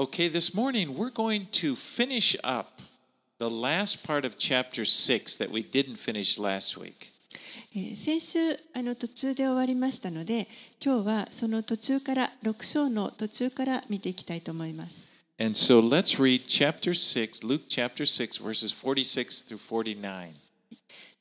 [0.00, 2.80] Okay, this morning we're going to finish up
[3.38, 7.12] the last part of chapter 6 that we didn't finish last week.
[7.74, 8.38] えー先週
[8.76, 10.46] あの途中で終わりましたので
[10.80, 15.04] 今日はその途中から6章の途中から見ていきたいと思います。
[15.40, 20.30] And so let's read chapter 6, Luke chapter 6, verses 46 through 49.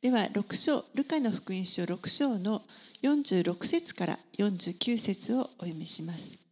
[0.04, 2.62] では6章ルカの福音書6章の
[3.02, 6.46] 46節から49節をお読みします。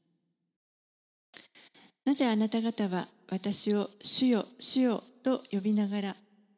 [2.05, 6.15] なぜあなた方は私を主よ主よと呼びながら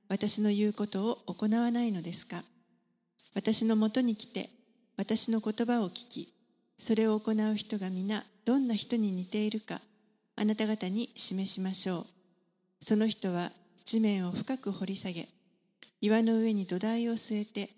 [0.10, 2.44] 私の言うことを行わないのですか？
[3.34, 4.50] 私のもとに来て
[4.98, 6.34] 私の言葉を聞き
[6.80, 9.80] それを行う人が皆どんな人に似ているか
[10.36, 12.06] あなた方に示しましょう。
[12.86, 13.50] その人は
[13.86, 15.28] 地面を深く掘り下げ
[16.02, 17.70] 岩の上に土台を据えて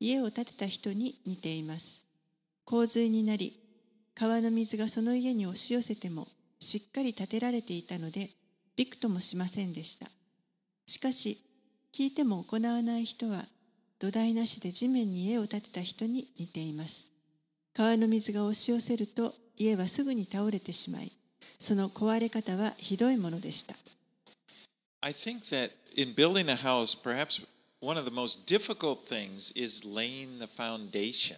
[0.00, 2.00] 家を建てた人に似ています。
[2.64, 3.60] 洪水になり
[4.14, 6.26] 川の水がその家に押し寄せても
[6.60, 8.28] しっかり建てられていたので
[8.76, 10.06] びくともしませんでした。
[10.86, 11.38] しかし
[11.92, 13.44] 聞いても行わない人は
[13.98, 17.06] 土台なしで地面に家を建てた人に似ています。
[17.74, 21.12] 川の水が押し寄せると家はすぐに倒れてしまい
[21.60, 23.74] その壊れ方はひどいものでした。
[25.02, 27.42] I think that in building a house, perhaps
[27.80, 31.36] one of the most difficult things is laying the foundation.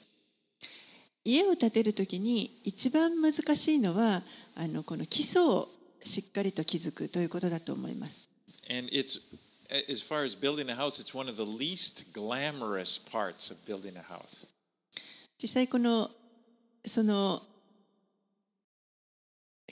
[1.25, 4.23] 家を建てるときに一番難しいのは
[4.55, 5.69] あのこの基礎を
[6.05, 8.29] しっかりと築くということだと思います。
[8.71, 9.21] And it's,
[9.91, 13.97] as far as building a house, it's one of the least glamorous parts of building
[13.97, 14.47] a house.
[15.41, 16.09] 実際この
[16.87, 17.43] その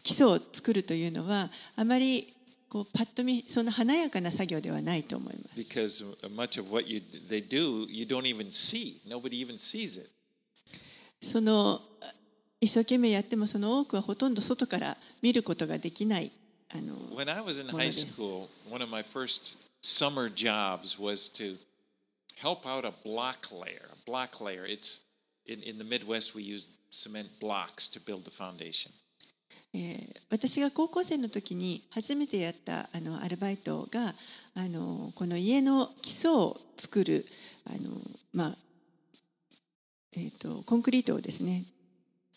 [0.03, 2.27] 基礎を作るというのはあまり
[2.69, 5.61] こうパッと見そんな華やかな作業ではないと思います。
[5.61, 9.01] Because much of what you, they do, you don't even see.
[9.09, 10.11] Nobody even sees it.
[11.23, 11.81] その
[12.61, 16.31] 一生懸命やってもその多くはほとんど外から見ることができない
[16.73, 18.07] あの When I was in high す。
[18.13, 21.57] school, one of my first summer jobs was to
[22.37, 23.81] help out a block layer.
[23.93, 24.65] A block layer.
[24.67, 25.01] It's
[25.47, 28.91] in, in the Midwest we use cement blocks to build the foundation.
[29.73, 34.13] えー私が高校生の時に初めてやったあのアルバイトが
[34.55, 37.25] あのこの家の基礎を作る
[37.67, 37.91] あの、
[38.33, 38.57] まあ
[40.17, 41.65] えー、とコンクリートをですね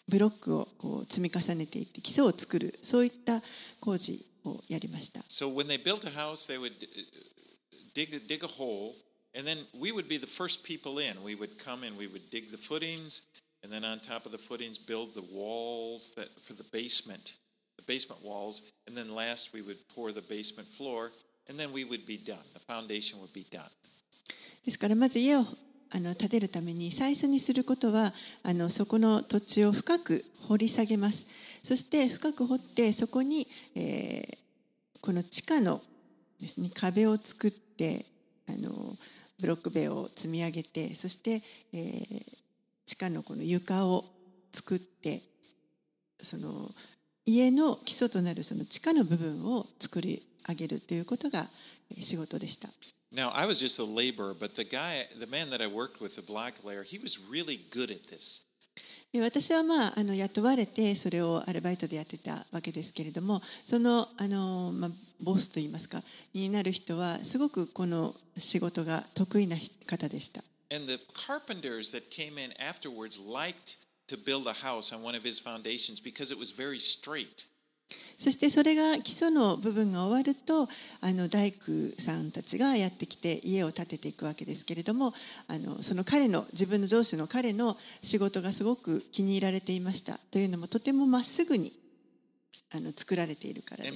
[0.07, 3.41] ブロックをこう積み重ねていって基礎を作るそういった
[3.79, 5.21] 工事をやりました。
[5.21, 7.33] So when they built a house, they would uh,
[7.93, 8.93] dig dig a hole,
[9.35, 11.15] and then we would be the first people in.
[11.23, 13.23] We would come and we would dig the footings,
[13.63, 17.37] and then on top of the footings, build the walls that for the basement,
[17.77, 21.11] the basement walls, and then last we would pour the basement floor,
[21.47, 22.43] and then we would be done.
[22.53, 23.69] The foundation would be done.
[24.65, 25.45] ですからまず家を
[25.95, 28.11] あの建てるために最初にすることは
[28.43, 31.27] あのそこの土地を深く掘り下げます
[31.63, 34.43] そして深く掘ってそこに、えー
[35.01, 35.81] この地下の
[36.39, 38.05] です、ね、壁を作って
[38.47, 38.71] あの
[39.37, 41.41] ブロック塀を積み上げてそして、
[41.73, 42.43] えー
[42.85, 44.05] 地下のこの床を
[44.53, 45.21] 作って
[46.21, 46.69] その
[47.25, 51.45] 家の基礎となるその地下の部分を作り上げるということが
[51.97, 52.67] 仕事でした。
[53.12, 56.22] Now I was just a laborer, but the guy, the man that I worked with, the
[56.22, 58.42] block layer, he was really good at this.
[59.10, 64.90] で私はまああの雇われてそれをアルバイトでやってたわけですけれどもそのあの、まあ、
[65.24, 66.02] ボスといいますか
[66.34, 69.56] になる人はすごくこの仕事が得意な
[69.86, 70.42] 方でした。
[70.70, 73.78] And the carpenters that came in afterwards liked
[74.08, 77.46] to build a house on one of his foundations because it was very straight.
[78.23, 80.69] そしてそれが基礎の部分が終わると
[81.01, 81.59] あの大工
[81.99, 85.13] さんたちがやってきて家を建てていくわけですけれども
[85.49, 91.73] あのその彼の自分の上司の彼の仕事がすごく気に入られていましたというのもとてもまっすぐに
[92.73, 93.91] あの作られているからです。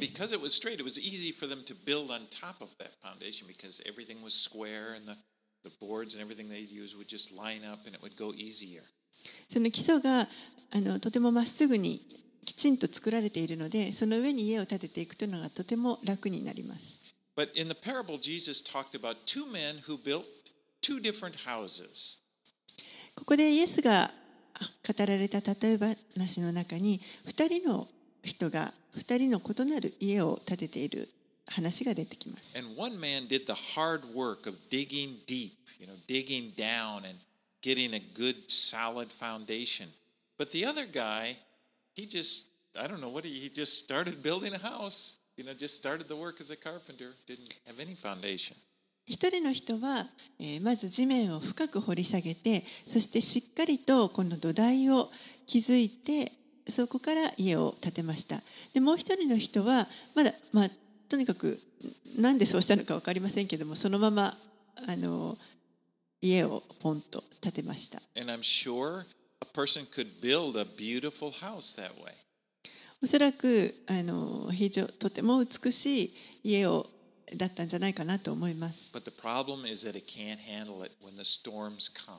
[9.49, 10.27] その基礎が
[10.71, 12.01] あのとてもまっすぐに
[12.47, 16.97] きちんと作られているのでその上に家を建てていくというのがとても楽になります。
[17.35, 20.23] But in the parable, Jesus talked about two men who built
[20.81, 22.19] two different houses.
[23.15, 24.09] ここでイエスが
[24.87, 25.77] 語られた例え
[26.15, 27.85] 話の中に2人の
[28.23, 31.09] 人が2人の異なる家を建てている
[31.47, 32.57] 話が出てきます。
[32.57, 35.51] And one man did the hard work of digging deep,
[35.81, 37.19] you know, digging down and
[37.61, 39.89] getting a good solid foundation.
[40.37, 41.35] But the other guy,
[41.97, 42.47] he just,
[42.79, 45.15] I don't know what he, he just started building a house.
[45.35, 48.55] You know, just started the work as a carpenter, didn't have any foundation.
[49.07, 50.05] 一人の人は、
[50.37, 55.09] えーまず地面を深く掘り下げてそしてしっかりとこの土台を
[55.47, 56.29] 築いて
[56.67, 58.35] そこから家を建てました
[58.73, 60.67] でもう一人の人はまだまあ
[61.07, 61.57] とにかく
[62.19, 64.33] なんでそうしたのか分かりませんけどもそのまま
[64.89, 65.37] あの
[66.21, 69.05] 家をポンと建てました And I'm sure
[69.40, 72.12] a person could build a beautiful house that way.
[73.02, 76.10] おそらくあの非常とても美しい
[76.44, 76.86] 家を
[77.36, 82.14] だったんじゃないかなと思います But the problem is that it can't handle it when the storms come.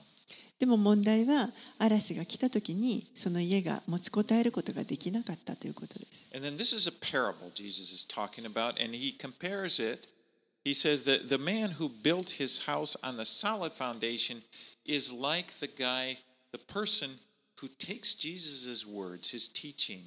[0.59, 1.49] でも問題は
[1.79, 10.07] 嵐が来た時にその家が持ちこたえることができなかったということです And then this is a parable Jesus is talking about, and he compares it.
[10.65, 14.41] He says that the man who built his house on the solid foundation
[14.85, 16.17] is like the guy,
[16.52, 17.10] the person
[17.60, 20.02] who takes Jesus' words, his teaching,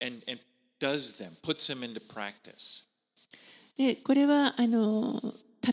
[0.00, 0.38] and, and
[0.78, 2.84] does them, puts them into practice.
[3.76, 5.20] でこれはあの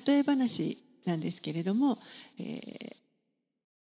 [0.05, 1.97] 例え話なんですけれども、
[2.39, 3.03] えー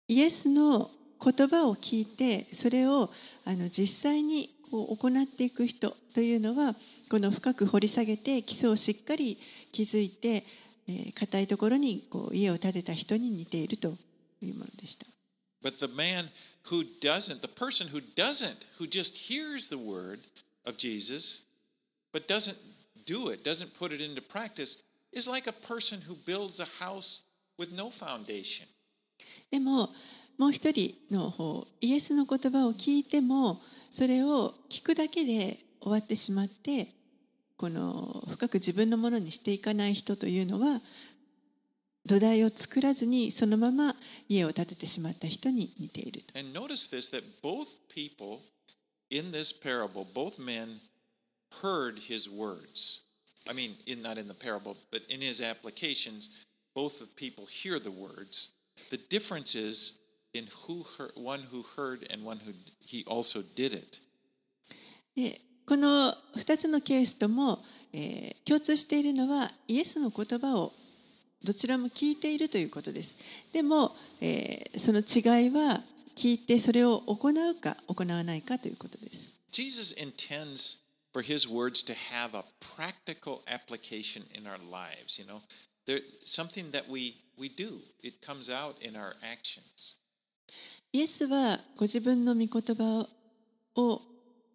[0.07, 3.09] イエスの言葉を聞いてそれを
[3.43, 6.75] あの実際にこう行っていく人というのは
[7.09, 9.35] この深く掘り下げて基礎をしっかり
[9.71, 10.43] 築いて
[10.87, 13.95] えー硬いところにこう家を建てた人に似ていると
[14.43, 15.14] いうものでした。
[15.65, 16.25] But the man
[16.67, 20.19] who doesn't, the person who doesn't, who just hears the word
[20.63, 21.41] of Jesus,
[22.13, 22.55] but doesn't
[23.07, 24.77] do it, doesn't put it into practice,
[25.11, 27.21] is like a person who builds a house
[27.57, 28.67] with no foundation.
[29.49, 29.89] でも
[30.37, 33.59] もう一人の方イエスの言葉を聞いても
[33.91, 36.89] それを聞くだけで終わってしまって
[37.57, 40.79] この深く自分のものにしていかない人というのは
[42.05, 43.95] 土台を作らずにそのまま
[44.29, 46.39] 家を建ててしまった人に似ていると。
[46.39, 48.39] And notice this that both people
[49.09, 50.79] in this parable, both men
[51.61, 53.01] heard his words.
[53.49, 56.29] I mean, in, not in the parable, but in his applications,
[56.75, 58.49] both the people hear the words.
[58.91, 59.93] The difference is
[60.33, 62.51] in who heard, one who heard and one who
[62.85, 64.01] he also did it.
[65.15, 67.59] でこの2つのケースとも、
[67.93, 70.71] えー共通しているのはイエスの言葉を
[71.45, 73.15] どちらも聞いているということです。
[73.53, 75.81] でも、えーその違いは
[76.15, 79.31] 聞いてそれを行うか行わないかということです。
[79.51, 80.79] Jesus intends
[81.13, 82.43] for his words to have a
[82.75, 85.39] practical application in our lives, you know.
[85.85, 87.79] They're something that we, we do.
[88.03, 89.95] It comes out in our actions.
[90.91, 93.07] イエスはご自分の御言葉
[93.75, 94.01] を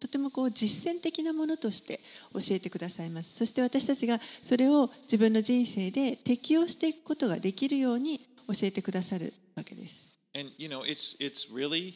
[0.01, 1.99] とてもこう実践的なものとして
[2.33, 3.35] 教えてくださいます。
[3.35, 9.95] そして私たちがそれを自分の人生で適用していくことができるように教えてくださるわけです。
[10.33, 11.93] And you know, it's it's really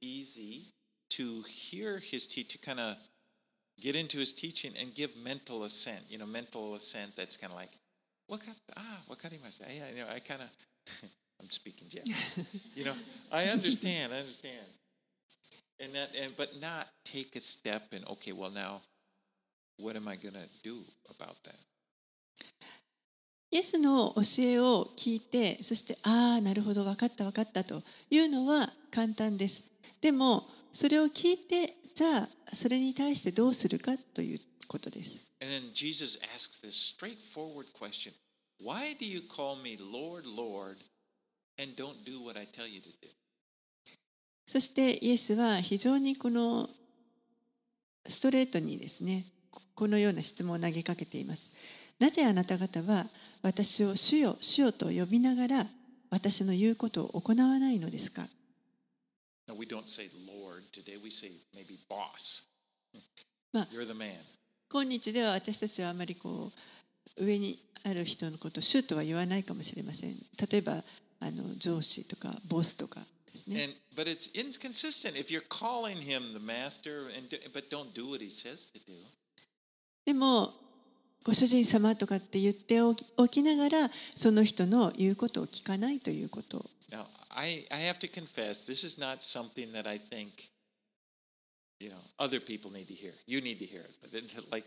[0.00, 0.72] easy
[1.16, 2.96] to hear his teaching, kind of
[3.80, 6.02] get into his teaching and give mental assent.
[6.08, 7.16] You know, mental assent.
[7.16, 7.70] That's kind of like,
[8.28, 8.40] what
[8.76, 9.66] ah, wakarimashita.
[9.68, 10.48] Yeah, you know, I kind of,
[11.40, 12.72] I'm speaking Japanese.
[12.76, 12.94] you know,
[13.32, 14.66] I understand, I understand.
[15.82, 18.80] And that, and but not take a step and okay, well now,
[19.78, 20.78] what am I gonna do
[21.10, 21.56] about that?
[23.50, 29.62] イエスの教えを聞いてそしてああなるほど分かった分かったというのは簡単です
[30.00, 30.42] でも
[30.72, 35.12] それを聞いてじゃあそれに対してどうするかということです
[35.42, 38.14] And then Jesus asks this straightforward question
[38.64, 40.78] Why do you call me Lord, Lord,
[41.60, 43.08] and don't do what I tell you to do?
[44.52, 46.68] そしてイエスは非常にこの
[48.06, 49.24] ストレートにですね
[49.74, 51.50] このような質問を投げかけています
[51.98, 53.06] なぜあなた方は
[53.42, 55.64] 私を主よ主よと呼びながら
[56.10, 58.26] 私の言うことを行わないのですか
[59.48, 62.44] ？No, we don't say Lord today, we say maybe boss.
[63.54, 64.12] まあ You're the man.
[64.70, 66.52] 今日では私たちはあまりこ
[67.16, 70.14] う上にある人のことを主とは言わないかもしれません
[70.50, 70.74] 例えば
[71.20, 73.00] あの上司とかボスとか
[73.32, 78.22] ですね And but it's inconsistent if you're calling him the master and but don't do what
[78.22, 78.94] he says to do.
[80.04, 80.52] でも
[81.24, 90.50] ご主人様とかって言っておきおきながらその人の言うことを聞かないということ Now, I, I have to confess, this is not something that I think,
[91.80, 93.12] you know, other people need to hear.
[93.26, 93.96] You need to hear it.
[94.02, 94.66] But then, like,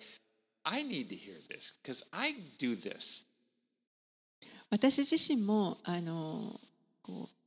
[0.65, 3.21] I need to hear this because I do this.
[4.71, 6.59] 私自身もあの
[7.03, 7.44] こう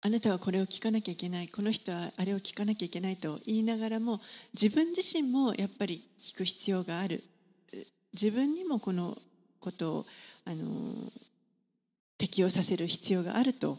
[0.00, 4.20] あなたはこれを聞かなきゃいけないこの人はあれを聞かなきゃいけないと言いながらも
[4.54, 7.22] 自分自身もやっぱり聞く必要がある
[7.72, 9.16] え自分にもこの
[9.58, 10.06] ことを
[10.44, 10.64] あの
[12.16, 13.78] 適用させる必要があると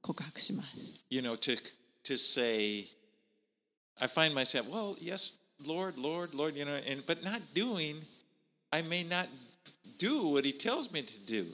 [0.00, 1.00] 告白します。
[1.10, 1.56] You know, to,
[2.04, 2.86] to say,
[4.00, 5.34] I find myself, well, yes,
[5.66, 8.02] Lord, Lord, Lord, you know, and but not doing,
[8.72, 9.28] I may not
[9.98, 11.46] do what he tells me to do.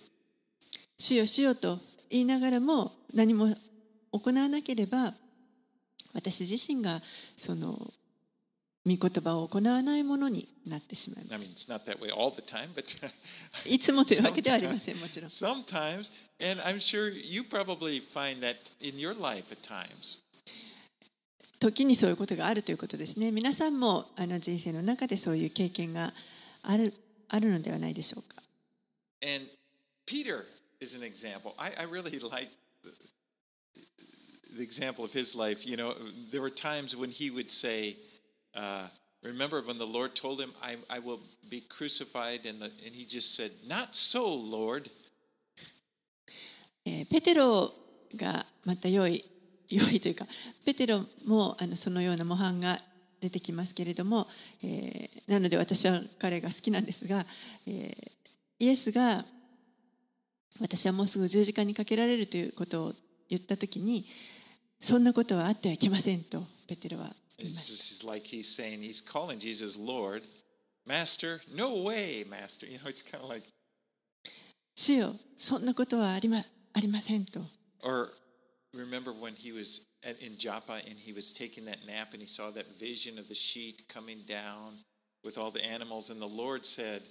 [0.99, 1.79] 主よ主よと
[2.11, 3.49] 言いながらも何も
[4.19, 5.13] 行わなければ
[6.13, 7.01] 私自身が
[7.37, 7.73] その
[8.87, 11.33] 御言葉を行わないものになってしまいます。
[13.67, 15.31] いつもというわけではありません、もちろん。
[21.59, 23.33] 時にそういうことがあるということですね。
[23.33, 26.13] 皆さんもあの人生の中でそういう経験が
[26.63, 26.93] ある,
[27.29, 28.43] あるのではないでしょうか。
[29.23, 29.49] And
[32.45, 32.64] ー
[34.57, 35.67] the, example of his life.
[35.67, 35.95] You know,
[36.31, 37.97] there were times when he would say,
[38.55, 38.87] uh,
[39.23, 41.19] Remember when the Lord told him, I, I will
[41.49, 42.45] be crucified?
[42.45, 44.91] And, the, and he just said, Not so, Lord.
[46.85, 47.73] ペテロ
[48.15, 49.25] がまた良い
[49.71, 50.27] 良いというか
[50.67, 52.77] ペテロもあのそのような模範が
[53.23, 54.27] 出てきますけれども、
[54.63, 57.25] えーなので私は彼が好きなんですが、
[57.67, 58.15] えー
[58.61, 59.25] イエスが
[60.61, 62.93] 私はもうすぐ十字架にかけられるということを
[63.29, 64.07] 言った時に
[64.84, 68.06] そんなことはあってはいけませんとペテロは言いま It's した。
[68.06, 70.24] just like he's saying, he's calling Jesus Lord.
[70.88, 72.66] Master, no way, Master.
[72.66, 73.44] You know, it's kind of like,
[74.76, 77.42] 主よそんなことはありまありませんと。
[77.84, 78.10] or
[78.74, 82.28] remember when he was at, in Joppa and he was taking that nap and he
[82.28, 84.74] saw that vision of the sheet coming down
[85.24, 87.02] with all the animals, and the Lord said,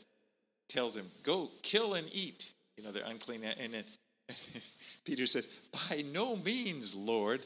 [0.69, 2.53] tells him, Go kill and eat.
[2.77, 3.43] You know, they're unclean.
[3.61, 3.85] And then
[5.05, 7.41] Peter said, By no means, Lord.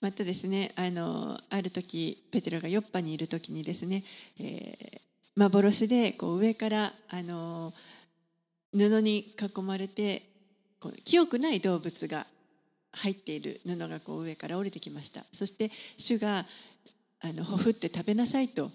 [0.00, 4.02] またですねあのある時ペテロがヨッパにいる時にですね、
[4.40, 6.90] えー幻でこう上からあ
[7.22, 7.72] の
[8.76, 10.22] 布に囲まれて
[10.80, 12.26] こう清くない動物が
[12.92, 18.68] 入っている布がこう上から降りてきましたそして主があのほふって食べなさいと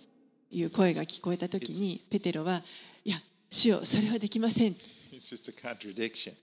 [0.51, 2.62] いう声が聞こえた時にペテロは
[3.03, 3.18] いや
[3.51, 4.72] 主よそれはできません
[5.12, 6.34] It's just a contradiction.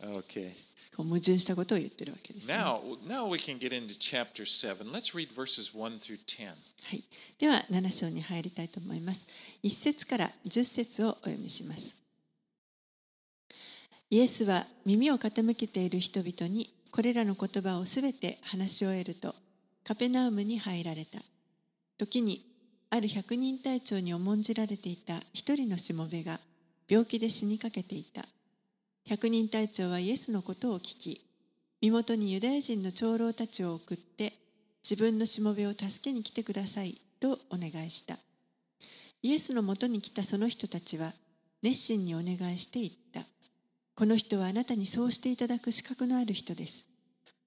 [0.00, 0.52] Okay.
[0.98, 2.54] こう矛盾したことを言ってるわけです、ね。
[2.54, 4.90] Now, now we can get into chapter 7.
[4.90, 6.48] Let's read verses 1 through 10.
[6.48, 6.52] は
[6.96, 7.04] い、
[7.38, 9.24] では7章に入りたいと思います。
[9.62, 11.94] 1節から10節をお読みします。
[14.10, 19.36] イエスは耳を傾けている人々にこれらの言葉をすべて話し終えると
[19.84, 21.20] カペナウムに入られた。
[21.96, 22.44] 時に
[22.90, 26.40] ある百人隊長に重んじられていた一人のしもべが
[26.88, 28.22] 病気で死にかけていた。
[29.08, 31.24] 百人隊長はイエスのことを聞き
[31.80, 34.34] 身元にユダヤ人の長老たちを送って
[34.88, 38.16] 自分のしもべを助けに来てくださいとお願いした。
[39.22, 41.12] イエスのもとに来たその人たちは
[41.62, 43.22] 熱心にお願いして言った。
[43.94, 46.84] この人はあなたにそうしていただく資格のある人です。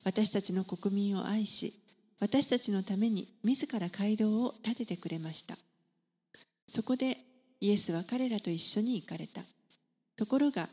[0.03, 1.75] 私たちの国民を愛し
[2.19, 5.55] 私たちのために自ら街道を建ててくれました。
[6.67, 7.17] そこで
[7.59, 9.41] イエスは彼らと一緒に行かれた。
[10.17, 10.67] ところが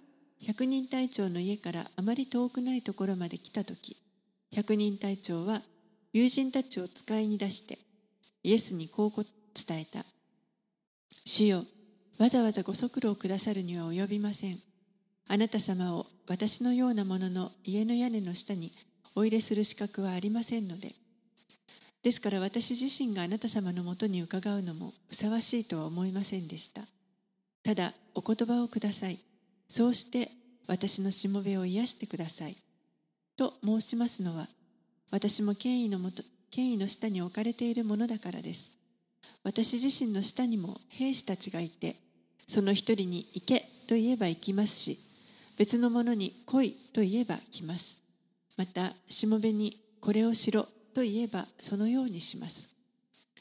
[0.47, 3.97] 百人隊長の家からあまり遠くないところまで来た時
[4.53, 5.61] 百人隊長は
[6.13, 7.79] 友人たちを使いに出して
[8.43, 9.11] イエスにこう
[9.55, 10.05] 伝えた
[11.25, 11.65] 「主よ
[12.19, 14.59] わざわざご足労くださるには及びません。
[15.29, 18.73] あなた様を私のようなものの家の屋根の下に
[19.15, 20.95] お入れする資格はありませんので。
[22.03, 26.83] ですから私自身があなた様のもとに伺うのもふさわしいとは思いませんでした。
[27.63, 29.19] ただお言葉をください。
[29.69, 30.31] そうして
[30.67, 32.57] 私のしもべを癒してください。
[33.37, 34.47] と申しますのは
[35.11, 38.71] 私も権威のもと権威の下に置かれているものだからです。
[39.45, 41.97] 私自身の下にも兵士たちがいて
[42.49, 44.99] その一人に行けと言えば行きますし
[45.57, 47.97] 別の者に来いと言えば来ます。
[48.57, 52.69] またしもべにこれをしろと言えばそのようにします。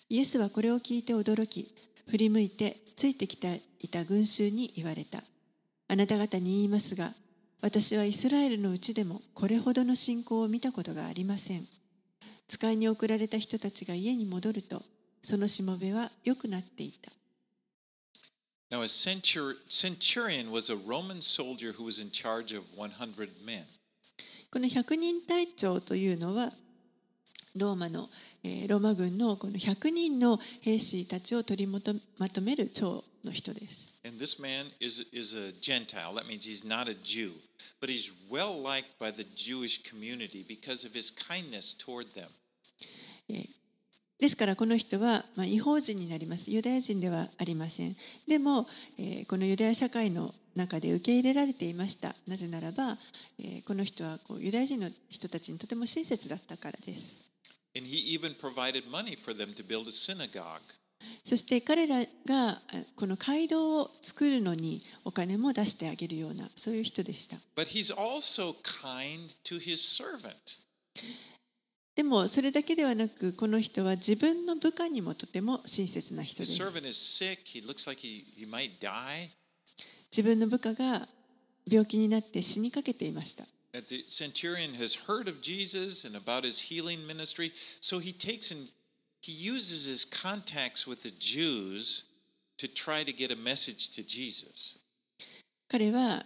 [0.10, 1.74] イエスはこれを聞いて驚き
[2.10, 5.22] 振り向いてついてきていた群衆に言われた。
[5.88, 7.12] あなた方に言いますが
[7.62, 11.64] 私はイスラエルのうちでもこれほどの信仰を見たことがありません
[12.48, 14.82] 使いに送られた人たちが家に戻ると
[15.24, 17.12] そのしもべは良くなっていた
[18.70, 23.64] Now, a centur- centurion was a Roman soldier who was in charge of 100 men.
[24.52, 26.52] この百人隊長というのは
[27.56, 28.10] ローマの、
[28.44, 31.94] えーローマ軍のこの100人の兵士たちを取りまと
[32.42, 33.87] める長の人です。
[34.08, 36.14] And this man is, is a Gentile.
[36.14, 37.32] That means he's not a Jew.
[37.82, 42.30] But he's well liked by the Jewish community because of his kindness toward them.
[44.20, 47.96] ですからこの人は、まあ、違法人になりますユダヤ人ではありません
[48.28, 48.66] でも、
[48.98, 52.98] えーこのユダヤ社会の中で受け入れられていましたなぜならば、
[53.38, 57.06] えーこの人はこうユダヤ人の人たちにとても親切だったからです
[57.78, 60.64] And he even provided money for them to build a synagogue.
[61.24, 62.62] そして彼らが
[62.96, 67.38] この街道を作るのにお金も出してあげるようなそういう人でした。
[71.96, 76.52] でもそれだけではなくこの人は自分の部下にもとても親切な人です。
[80.16, 81.08] 自分の部下が
[81.68, 83.44] 病気になって死にかけていました。
[95.68, 96.24] 彼は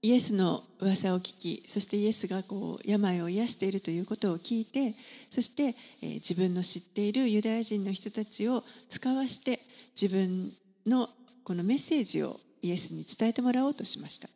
[0.00, 4.94] イエスの噂を聞き、そしてイエスがこう病を癒しているということを聞いて、
[5.28, 9.58] そして、え、自分の知っているユダヤ人の人たちを使わして、
[10.00, 10.52] 自分
[10.86, 11.08] の
[11.42, 14.28] このメッセージをイエスに伝えてもらおうとしました。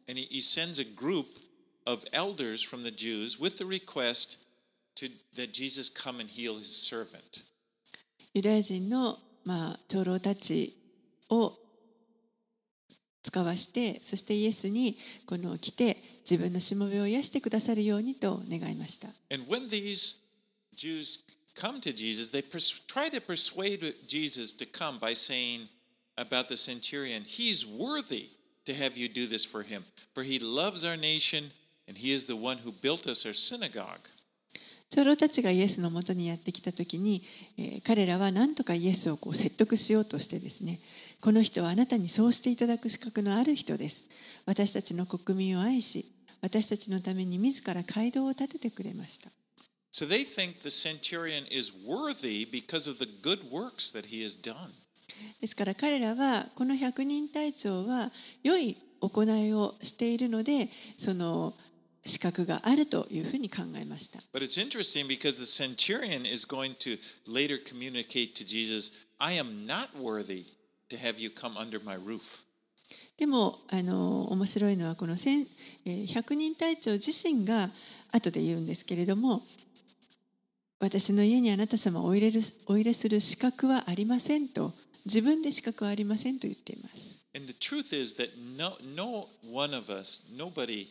[8.34, 10.78] ユダヤ人の、まあ、長老たち
[11.30, 11.52] を
[13.22, 15.96] 使わしてそしてイエスにこの来て
[16.28, 20.16] 自分のしもべを癒してくださるようにと願いました And when these
[20.76, 21.20] Jews
[21.54, 25.68] come to Jesus, they pers- try to persuade Jesus to come by saying
[26.16, 28.28] about the centurion, He's worthy
[28.66, 31.44] to have you do this for him, for he loves our nation
[31.86, 34.08] and he is the one who built us our synagogue.
[34.90, 37.22] 長老たちがイエスのもとにやってきた時に、
[37.58, 40.78] えー彼らは何とかイエスをこう説得しようとしてですね
[41.20, 44.04] この人はあなたにそうしていただく資格のある人です
[44.46, 46.06] 私たちの国民を愛し
[46.40, 49.30] 私たちのために自ら街道を建ててくれました
[49.92, 54.34] So they think the centurion is worthy because of the good works that he has
[54.34, 54.56] done.
[55.40, 58.10] ですから彼らはこの百人隊長は
[58.42, 61.54] 良い行いをしているのでその
[62.06, 64.18] 資格があるというふうに考えました。
[64.32, 69.88] But it's interesting because the centurion is going to later communicate to Jesus, I am not
[69.98, 70.44] worthy
[70.90, 72.20] to have you come under my roof.
[73.16, 75.46] でもあの面白いのはこの千
[75.86, 77.70] えー百人隊長自身が
[78.10, 79.42] 後で言うんですけれども
[80.80, 84.72] 私の家にあなた様をお入れるお入れする資格はありませんと
[85.06, 87.14] 自分で資格はありませんと言っています。
[87.36, 90.86] And the truth is that no, no one of us, nobody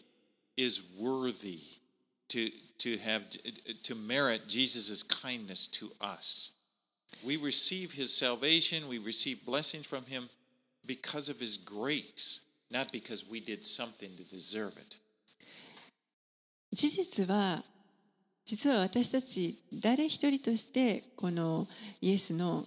[0.56, 1.60] is worthy
[2.28, 3.22] to, to, have,
[3.84, 6.52] to merit Jesus' kindness to us.
[7.24, 10.28] We receive his salvation, we receive blessings from him
[10.86, 12.40] because of his grace,
[12.70, 14.96] not because we did something to deserve it.
[16.70, 17.62] 事実は
[18.44, 21.66] 実は私たち誰一人としてこの
[22.00, 22.66] イエスの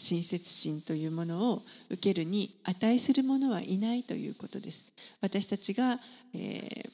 [0.00, 4.84] 親切心というものを受けるに値する者はいないということです。
[5.20, 5.98] 私たちが、
[6.34, 6.90] えー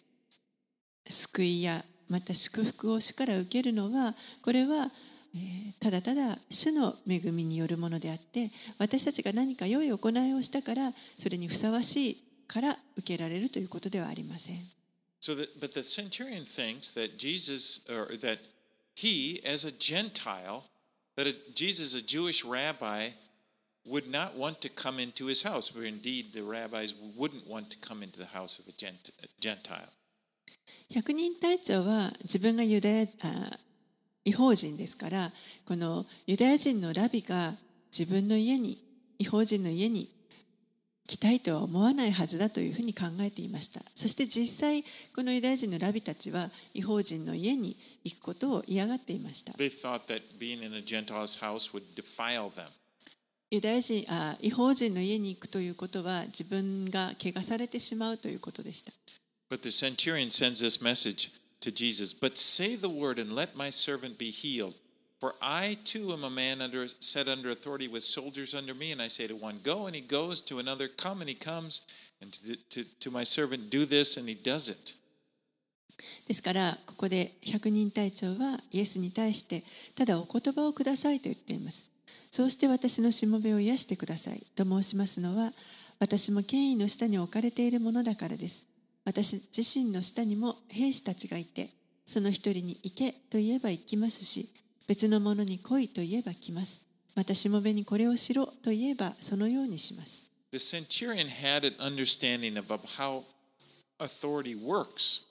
[1.07, 4.87] 救いやまた祝福を主から受けるのはこれは、
[5.35, 14.57] えーただただ主の恵みによるものであって私たちが何か良い行いをしたからそれにふさわしいから受けられるということではありません。
[15.21, 18.39] So that, but the centurion thinks that Jesus, or that
[18.95, 20.63] he, as a Gentile,
[21.18, 23.10] that a, Jesus, a Jewish rabbi,
[23.88, 25.68] would not want to come into his house.
[25.68, 29.28] For indeed, the rabbis wouldn't want to come into the house of a Gent- a
[29.40, 29.90] Gentile.
[30.92, 33.58] 百人隊長は自分がユダヤあ
[34.26, 35.32] 違法人ですから
[35.66, 37.54] このユダヤ人のラビが
[37.92, 38.84] 自分の家に
[39.20, 40.10] 違法人の家に
[41.07, 43.81] 来たいとは思わないはずだというふうに考えていました。
[43.95, 44.83] そして実際
[45.15, 49.53] このユダヤ人のラビたちは違法人の家に行くことを嫌がっていました。
[53.51, 58.93] ユダヤ人あ違法人の家に行くということは自分が汚されてしまうということでした。
[65.25, 68.93] For I too am a man under, set under authority with soldiers under me.
[68.93, 71.81] And I say to one, Go, and he goes, to another, Come, and he comes,
[72.21, 74.93] and to, the, to, to my servant, Do this, and he does it.
[76.29, 79.63] ですからここで百人隊長はイエスに対して
[79.95, 81.85] ただお言葉をくださいと言っています
[82.31, 85.53] そうして私のしもべを癒してくださいと申しますのは
[86.01, 88.65] 私も権威の下に置かれているものだからです
[89.07, 91.69] 私自身の下にも兵士たちがいて
[92.07, 94.49] その一人に行けと言えば行きますし
[94.87, 96.81] 別の者に来いと言えば来ます
[97.15, 100.11] またしもべにこれをしろと言えばそのようにします
[100.53, 103.25] The centurion had an understanding of how
[103.99, 105.23] authority works.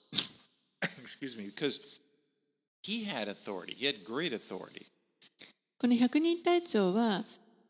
[0.82, 1.80] Excuse me, because
[2.84, 4.86] he had authority, he had great authority.
[5.80, 7.24] この百人隊長は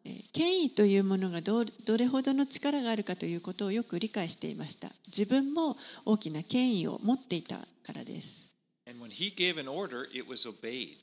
[0.06, 8.48] えー権威というものがどどれほどの力があるかということをよく理解していました自分も大きな権威を持っていたからです
[8.90, 10.98] And when he gave an order, it was obeyed.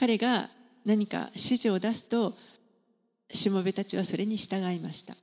[0.00, 0.48] 彼が
[0.86, 2.32] 何か指示を出すと、
[3.28, 5.14] しもべたちはそれに従いました。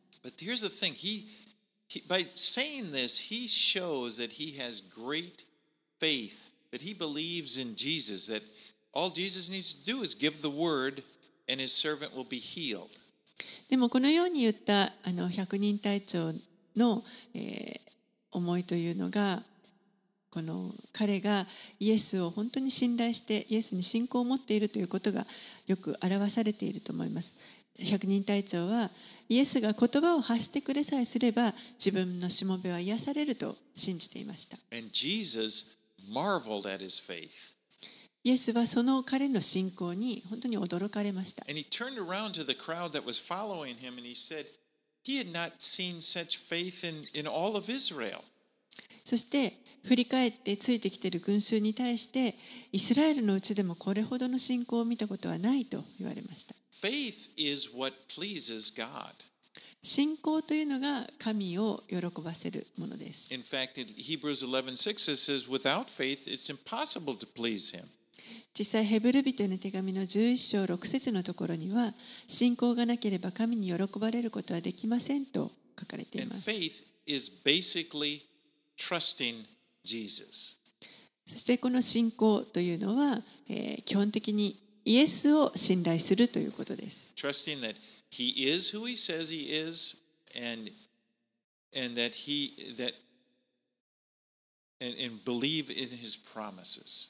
[13.67, 16.33] でもこのように言ったあの百人隊長
[16.75, 17.79] の、えー、
[18.31, 19.41] 思いというのが
[20.31, 21.45] この彼が
[21.79, 25.25] イエスを本当に信頼してイエスに信仰を持っているということが
[25.67, 27.35] よく表されていると思います
[27.79, 28.89] 百人隊長は
[29.29, 34.57] イエスが言葉を発してくれさえすれば自分のしもべは癒されると信じていました
[38.27, 41.45] イエスはその彼の信仰に本当に驚かれました。
[41.47, 41.89] イエスはその彼の
[44.19, 45.13] 信仰に本当に驚かれ
[47.93, 48.36] ました。
[49.07, 49.53] そして
[49.87, 52.35] 振り返ってついてきている群衆に対して
[52.73, 56.53] イスラエルのうちでもこれほどの信仰を見たことはないと言われました。
[56.85, 58.89] Faith is what pleases God.
[59.81, 63.33] 信仰というのが神を喜ばせるものです。
[63.33, 67.85] In fact, in Hebrews 11:6 it says, Without faith, it's impossible to please him.
[68.59, 71.93] 実際ヘブル人への手紙の11章6節のところには
[72.27, 76.49] 信仰がなければ神に喜ばれることはできませんと書かれています。
[76.49, 78.19] faith is basically
[78.77, 79.43] trusting
[79.83, 80.55] Jesus.
[81.25, 86.97] そしてこの信仰というのは、えー基本的にイエスを信頼するということです。
[87.15, 87.75] Trusting that
[88.09, 89.97] he is who he says he is
[90.35, 90.71] and
[91.75, 92.93] and that he that
[94.79, 97.09] and, and believe in his promises.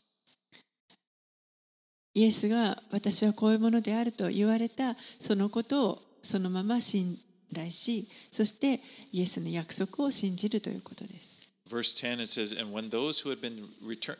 [2.15, 7.15] イエスが私はこういうものであると言われたそのことをそのまま信
[7.53, 8.79] 頼しそして
[9.11, 11.26] イエスの約束を信じるということです。
[11.68, 14.16] Verse 10 it says, And when those who had been return,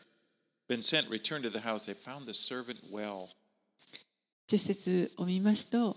[0.67, 3.29] been sent returned to the house, they found the servant well.
[4.47, 5.95] 10節を見ますと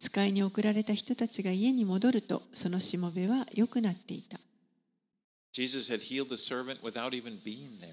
[0.00, 4.38] 使いに送られた人たちが家に戻るとそのしもべは良くなっていた。
[5.52, 7.88] Jesus had healed the servant without even being there.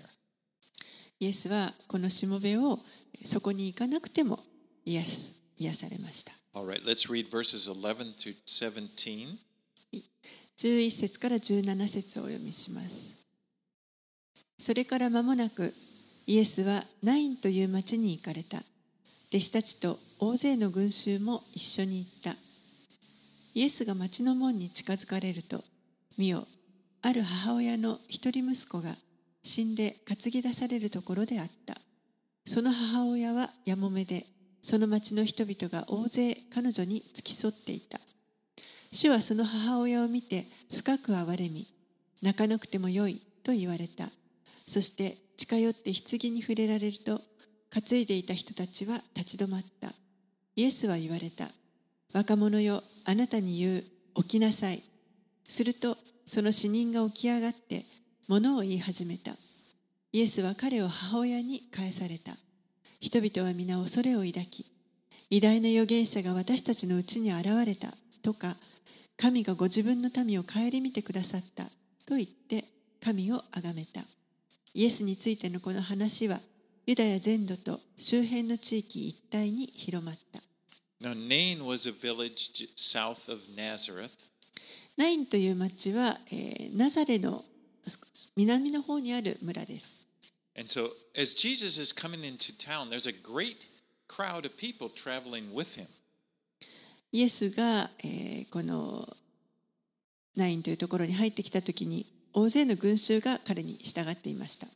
[1.19, 2.80] イエスはこのしもべを
[3.24, 4.39] そこに行かなくても
[4.86, 6.34] 癒す癒されました。
[6.54, 9.38] All right, let's read verses 11 through 17.
[10.62, 13.14] 11節から17節をお読みします。
[14.59, 15.73] それから間もなく
[16.27, 18.59] イエスはナインという町に行かれた。
[19.31, 22.37] 弟子たちと大勢の群衆も一緒に行った。
[23.55, 25.64] イエスが町の門に近づかれると、
[26.18, 26.46] 見よ、
[27.01, 28.94] ある母親の一人息子が
[29.42, 31.75] 死んで担ぎ出されるところであった。
[32.46, 34.27] その母親はやもめで、
[34.62, 37.99] その町の人々が大勢彼女に付き添っていた。
[38.92, 41.66] 主はその母親を見て深く憐れみ、
[42.22, 44.09] 泣かなくてもよいと言われた。
[44.66, 47.20] そして近寄って棺に触れられると、
[47.70, 49.88] 担いでいた人たちは立ち止まった。
[50.57, 51.48] イエスは言われた。
[52.12, 53.85] 若者よ、あなたに言う、
[54.22, 54.83] 起きなさい。
[55.44, 57.85] すると、その死人が起き上がって、
[58.29, 59.33] 物を言い始めた。
[60.12, 62.33] イエスは彼を母親に返された。
[63.00, 64.66] 人々は皆恐れを抱き、
[65.31, 67.88] 偉大な預言者が私たちのうちに現れた
[68.22, 68.57] とか、
[69.20, 71.64] 神がご自分の民を顧みてくださった
[72.06, 72.64] と言って
[73.04, 74.00] 神を崇めた。
[74.72, 76.38] イエスについてのこの話は、
[76.87, 80.40] ユダヤ全土と周辺の地域一帯に広まった。
[81.02, 84.11] Now, Nain was a village south of Nazareth,
[84.96, 87.44] ナインという町は、えーナザレの
[88.37, 90.00] 南の方にある村です。
[90.56, 93.66] and so as Jesus is coming into town, there's a great
[94.09, 95.87] crowd of people traveling with him.
[97.12, 99.09] イエスが、え、この
[100.37, 104.66] ナインというところに入ってきた時に大勢の群衆が彼に従っていました。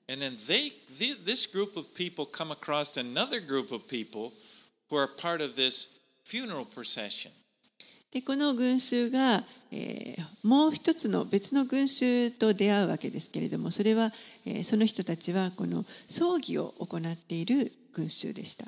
[8.10, 9.42] でこの群衆が、
[9.72, 14.12] え、もう一つの別の群衆と出会うわけですけれどもそれは、
[14.44, 18.66] え、その人たちはこの葬儀を行っている群衆でした。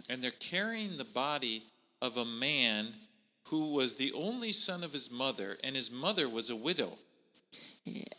[3.50, 6.88] Who was the only son of his mother, and his mother was a widow.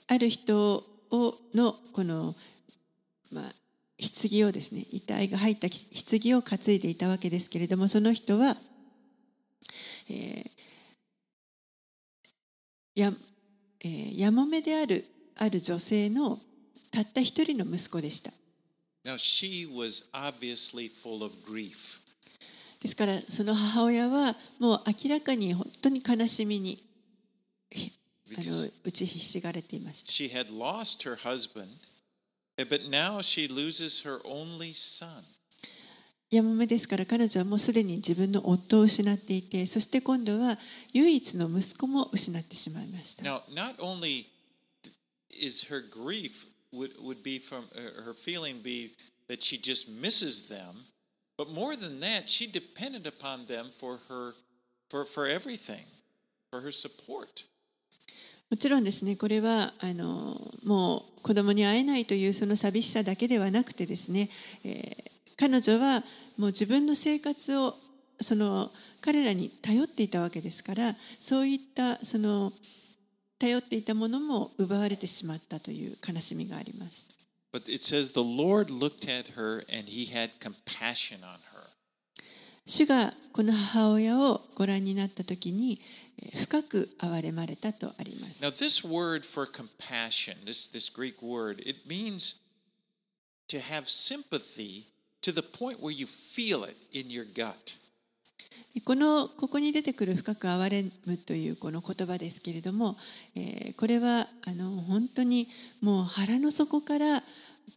[0.07, 2.35] ある人をのこの、
[3.31, 3.51] まあ、
[3.99, 8.55] 棺をですね遺体が入った棺を担いでいたわけですけれどもその人は、
[10.09, 10.49] えー
[12.95, 13.11] や
[13.81, 15.05] えーやもめである
[15.37, 16.39] ある女性の
[16.89, 18.31] たった一人の息子でした。
[19.05, 22.01] Now, she was obviously full of grief.
[22.79, 26.83] ですからその母親はもう明らかに本当に悲しみに
[27.71, 27.91] ひ
[28.37, 30.11] あの打ちひしがれていました。
[30.11, 31.67] she had lost her husband,
[32.57, 35.23] eh, but now she loses her only son.
[36.29, 40.57] やもめですから彼女はもうすでに自分の夫を失っていてそして今度は
[40.91, 43.23] 唯一の息子も失ってしまいました。
[43.23, 44.25] Now, not only
[45.29, 48.91] is her grief would, would be from uh, her feeling be
[49.29, 50.75] that she just misses them,
[51.37, 54.33] But more than that, she depended upon them for her
[54.89, 55.85] for, for everything,
[56.51, 57.45] for her support.
[58.49, 64.29] もちろんですねこれはあのもう子供に会えないというその寂しさだけではなくてですね、
[64.63, 66.01] えー彼女は
[66.37, 67.75] もう自分の生活を
[68.19, 68.71] その
[69.01, 72.51] 彼らに頼っていたわけですからそういったその
[73.39, 77.06] 頼っていたものも奪われてしまったという悲しみがあります。
[77.52, 81.68] But it says the Lord looked at her and he had compassion on her.
[82.66, 85.80] 主がこの母親をご覧になった時に
[86.22, 88.42] えー深く憐れまれたとあります。
[88.42, 92.36] Now, this word for compassion, this, this Greek word, it means
[93.48, 94.84] to have sympathy
[95.22, 97.76] to the point where you feel it in your gut.
[98.85, 102.95] このここに出てくる深く憐れむというこの言葉ですけれども、
[103.35, 105.47] えーこれはあの本当に
[105.81, 107.21] もう腹の底から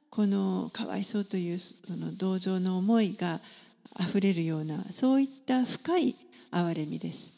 [0.09, 3.41] このかわいそうというその同情の思いが
[3.99, 6.15] あふれるようなそういった深い
[6.51, 7.31] 憐れみです。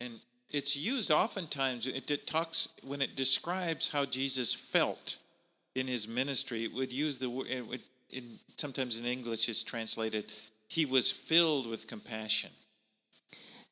[0.00, 0.14] And
[0.50, 5.18] it's used oftentimes, it, talks when it describes how Jesus felt
[5.74, 7.46] in his ministry, it would use the word,
[8.10, 8.22] in,
[8.56, 10.24] sometimes in English it's translated,
[10.70, 12.50] he was filled with compassion.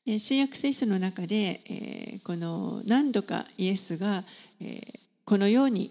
[0.06, 4.24] えー新約聖書の中で、えーこの何度かイエスが、
[4.60, 5.90] えーこのように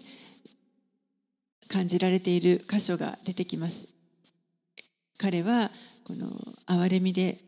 [1.68, 3.86] 感じられている箇所が出てきます。
[5.16, 5.70] 彼は
[6.04, 6.26] この
[6.66, 7.38] 憐れみで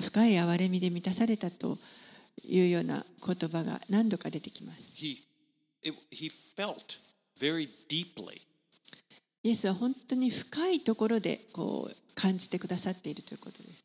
[0.00, 1.78] 深い憐れみで満たされたと
[2.44, 4.80] いうような言葉が何度か出てきます。
[4.94, 5.16] He,
[5.82, 6.98] it, he felt
[7.40, 8.40] very deeply.
[9.44, 13.84] イエスは本当に深いところでこう感じてくださっているということです。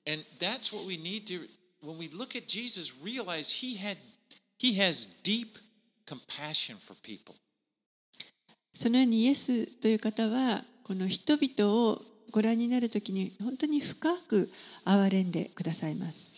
[8.75, 14.49] そのようにイエスという方はこの人々をご覧になるときに本当に深く
[14.85, 16.31] 憐れんでくださいます。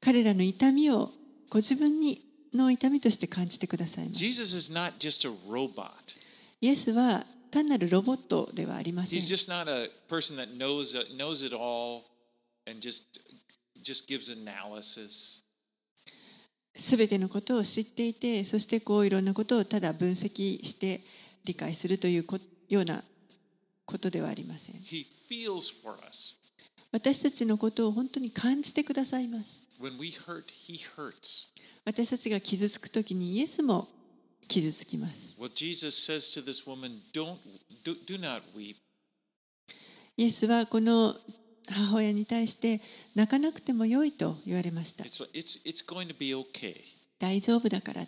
[0.00, 1.10] 彼らの痛みを
[1.50, 2.20] ご自分に
[2.56, 4.24] の痛みとして感じてくださいます。
[6.60, 9.20] イエスは単なるロボットではありません。
[16.76, 21.00] すべてのことを知っていて、そしてこういろんなことをただ分析して
[21.44, 22.24] 理解するという
[22.68, 23.02] ような
[23.86, 24.76] ことではありません。
[26.90, 29.60] 私たちのことを本当に感じてくださいます。
[29.80, 31.48] When we hurt, he hurts.
[31.84, 33.86] 私たちが傷つくときにイエスも
[34.48, 35.34] 傷つきます。
[40.16, 41.14] イエスはこの
[41.68, 42.80] 母親に対して
[43.14, 45.04] 泣かなくてもよいと言われました。
[47.18, 48.06] 大丈夫だから。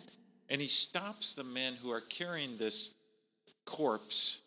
[0.49, 2.93] And he stops the men who are carrying this
[3.65, 4.39] corpse,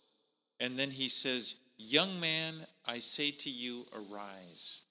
[0.59, 4.83] and then he says, "Young man, I say to you, arise."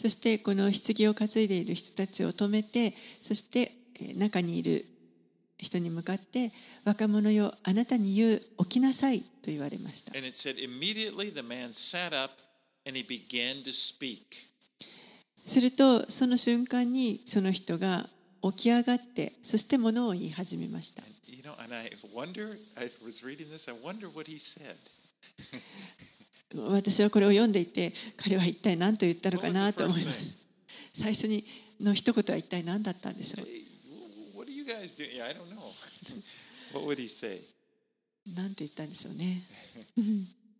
[0.00, 4.84] そしてこの棺を担いでいる人たちを止めて、そしてえー中にいる
[5.58, 6.50] 人に向かって、
[6.84, 10.12] 若者よ、あなたに言う、起きなさいと言われました。
[15.46, 18.08] すると、その瞬間にその人が
[18.42, 21.02] 起き上がって、そして物を言い始めました。
[26.70, 30.34] 私はこれを読んでいて彼は一体何と言ったのかなと思います。
[31.00, 31.44] 最初に
[31.80, 33.46] の一言は一体何だったんでしょう？
[38.34, 39.42] 何と言ったんでしょうね。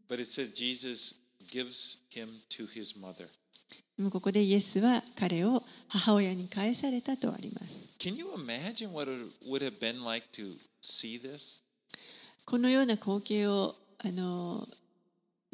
[0.09, 0.19] But
[4.11, 7.79] ここでイエスは彼を母親に返されたとあります。
[12.45, 14.67] このような光景をあの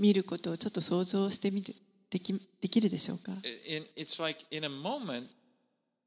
[0.00, 1.74] 見ることをちょっと想像してみて
[2.10, 3.32] できできるでしょうか
[3.96, 5.26] it's like in a moment,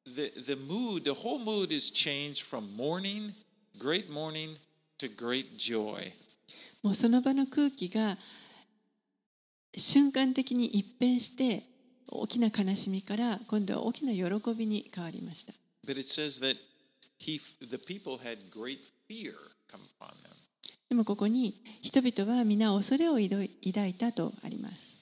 [0.05, 3.31] the, the mood, the whole mood is changed from mourning,
[3.79, 4.57] great mourning,
[4.97, 6.11] to great joy.
[6.81, 8.17] もうその場の空気が
[9.75, 11.63] 瞬間的に一変して
[12.07, 15.53] 大きな悲しみから今度は大きな喜びに変わりました
[15.87, 16.57] But it says that
[17.17, 19.33] he, the people had great fear
[19.71, 20.42] come upon them
[20.93, 24.99] でもここに人々は皆恐れを抱いたとあります。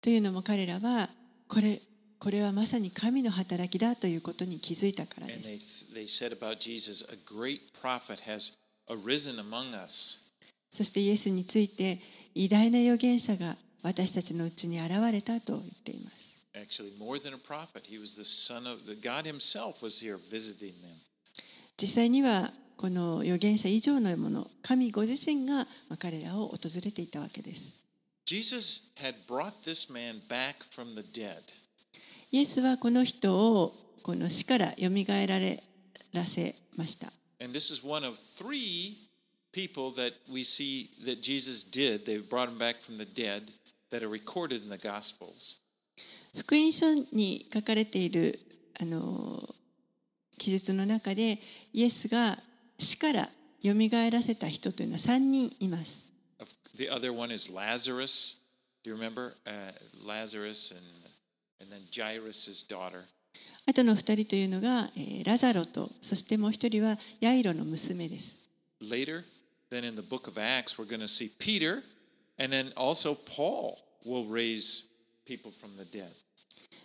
[0.00, 1.08] というのも彼らは
[1.48, 1.80] これ,
[2.20, 5.86] これはまさに神の働きだということに気づいたからです。
[10.72, 11.98] そしてイエスについて
[12.36, 16.16] 偉大な預言者が私たちのうちに現れたと言っています。
[21.80, 25.66] 実際にはこの預言者以上のもの神ご自身が
[25.98, 27.74] 彼らを訪れていたわけです。
[32.30, 35.62] イエスはこの人をこの死からよみがえられ
[36.12, 37.10] らせました、
[46.36, 48.38] 福音書に書かれている、
[48.80, 49.42] あの、
[50.40, 51.38] 記述の中で
[51.74, 52.38] イエスが
[52.78, 53.28] 死から
[53.60, 56.02] よみがえらせた人というのは3人います。
[56.76, 58.38] The other one is Lazarus.
[58.82, 59.72] Do you remember uh,
[60.06, 60.82] Lazarus and
[61.60, 63.02] and then Jairus' daughter?
[63.68, 68.34] あとの2人というのが、えーラザロとそしてもう1人はヤイロの娘です。
[68.80, 69.22] Later,
[69.70, 71.82] then in the book of Acts, we're going to see Peter,
[72.42, 73.76] and then also Paul
[74.06, 74.86] will raise
[75.26, 76.08] people from the dead.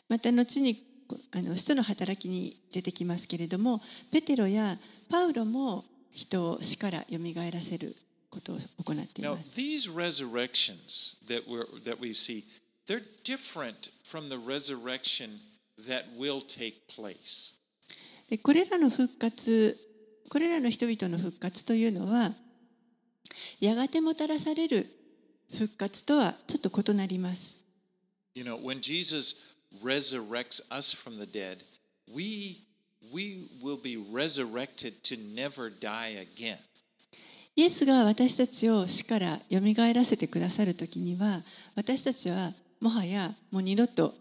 [0.10, 0.95] また後に
[1.32, 4.78] あの使徒の働きに出てきますけれどもペテロや
[5.10, 7.96] パウロも人を死からよみがえらせる
[8.30, 9.54] ことを行ってい Now, ます。
[9.56, 12.44] these resurrections that we're that we see,
[12.88, 15.30] they're different from the resurrection
[15.88, 17.54] that will take place.
[18.30, 19.78] でこれらの復活
[20.30, 22.32] これらの人々の復活というのは
[23.60, 24.86] やがてもたらされる
[25.56, 27.54] 復活とはちょっと異なります。
[28.34, 29.36] You know, when Jesus
[29.84, 31.64] resurrects us from the dead,
[32.14, 32.62] we
[33.14, 36.58] we will be resurrected to never die again.
[37.58, 41.42] イエスが私たちを死からよみがえらせてくださるときには
[41.76, 44.14] 私たちはもはやもう二度と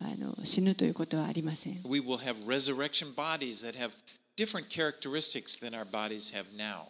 [0.00, 1.74] あの死ぬということはありません。
[1.84, 3.90] We will have resurrection bodies that have
[4.36, 6.86] different characteristics than our bodies have now.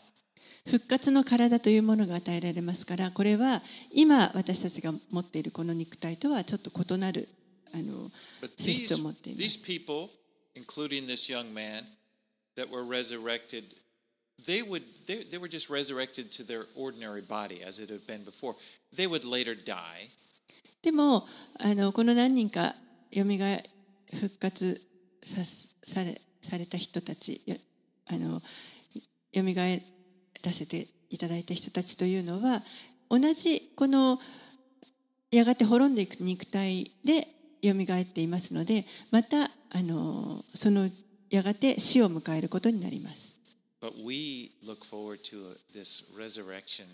[0.66, 7.28] 復活の体というものが与えられますからこれは今私たちが持っているこの肉体とはちょっと異なる
[7.74, 8.10] あの
[8.58, 10.08] 性質 these, を持っています these people,
[10.54, 11.84] including this young man
[12.56, 13.64] that were resurrected,
[14.46, 18.24] they would they, they were just resurrected to their ordinary body as it had been
[18.24, 18.54] before.
[18.94, 20.10] They would later die,
[20.82, 21.26] でも
[21.60, 22.74] あのこの何人か
[23.12, 23.62] よみがえ
[24.18, 24.80] 復活
[25.22, 25.40] さ
[25.84, 27.56] されされた人たちよ
[28.08, 28.40] あの
[29.32, 29.82] よみがえ
[30.44, 32.62] らせていただいた人たちというのは
[33.10, 34.18] 同じこの
[35.30, 37.26] やがて滅んでいく肉体で
[37.62, 40.88] よみがえっていますのでまたあのその
[41.30, 43.30] やがて死を迎えることになります。
[43.80, 45.42] but we look forward to
[45.74, 46.86] this resurrection.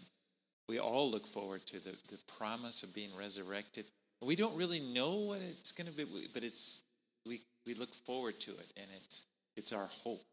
[0.68, 3.84] We all look forward to the, the promise of being resurrected.
[4.24, 6.80] We don't really know what it's going to be, but it's
[7.26, 9.22] we we look forward to it, and it's
[9.56, 10.24] it's our hope.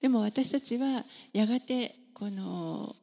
[0.00, 2.94] でも私たちはやがてこの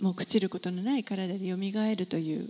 [0.00, 2.48] もう朽ちることのない体でよみがえるという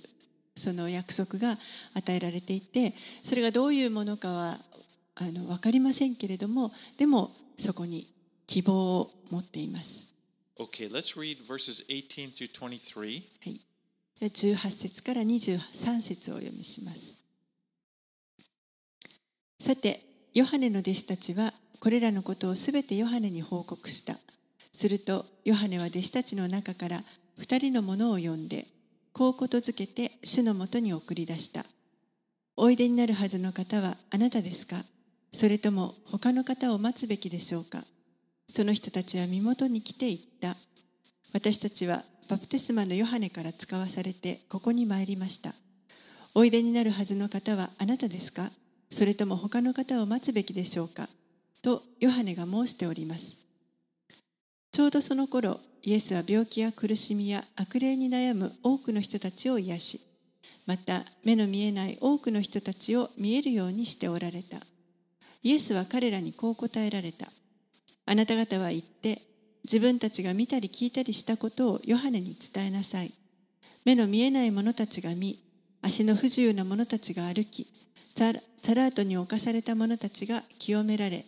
[0.56, 1.56] その約束が
[1.94, 2.92] 与えられていて
[3.24, 4.56] それがどういうものかは
[5.16, 8.06] あの分かりませんけれどもでもそこに
[8.46, 10.04] 希望を持っています。
[10.56, 12.98] Okay, let's read verses 18 through 23.
[13.00, 13.60] はい、
[14.20, 17.16] で18節から23節をお読みします。
[19.60, 20.00] さて、
[20.34, 24.14] ヨハネの弟子たちはこれらのことをすべてヨハネに報告した。
[24.72, 27.00] すると、ヨハネは弟子たちの中から
[27.38, 28.66] 二人の者を呼んで、
[29.14, 31.64] こうことづけて主のもとに送り出した。
[32.56, 34.76] おいでになるはずの方はあなたですか？
[35.32, 37.78] それとも他の方を待つべきでしょうか？
[38.48, 40.56] その人たちは身元に来て言った。
[41.32, 45.52] 私たちはバプテスマのヨハネから使わされてここに参りました。
[46.34, 48.50] おいでになるはずの方はあなたですか？
[48.90, 51.08] それとも他の方を待つべきでしょうか？
[51.62, 53.36] とヨハネが申しております。
[54.74, 60.00] ちょうどその頃、イエスは病気や苦しみや悪霊に悩む多くの人たちを癒し、
[60.66, 64.56] また目の見えない多くの人たちを見えるようにしておられた。
[65.44, 67.28] イエスは彼らにこう答えられた。
[68.06, 69.22] あなた方は言って、
[69.62, 73.12] 自分たちが見たり聞いたりしたことをヨハネに伝えなさい。
[73.84, 75.38] 目の見えない者たちが見、
[75.82, 77.68] 足の不自由な者たちが歩き、
[78.18, 81.24] サラサラートに侵された者たちが清められ、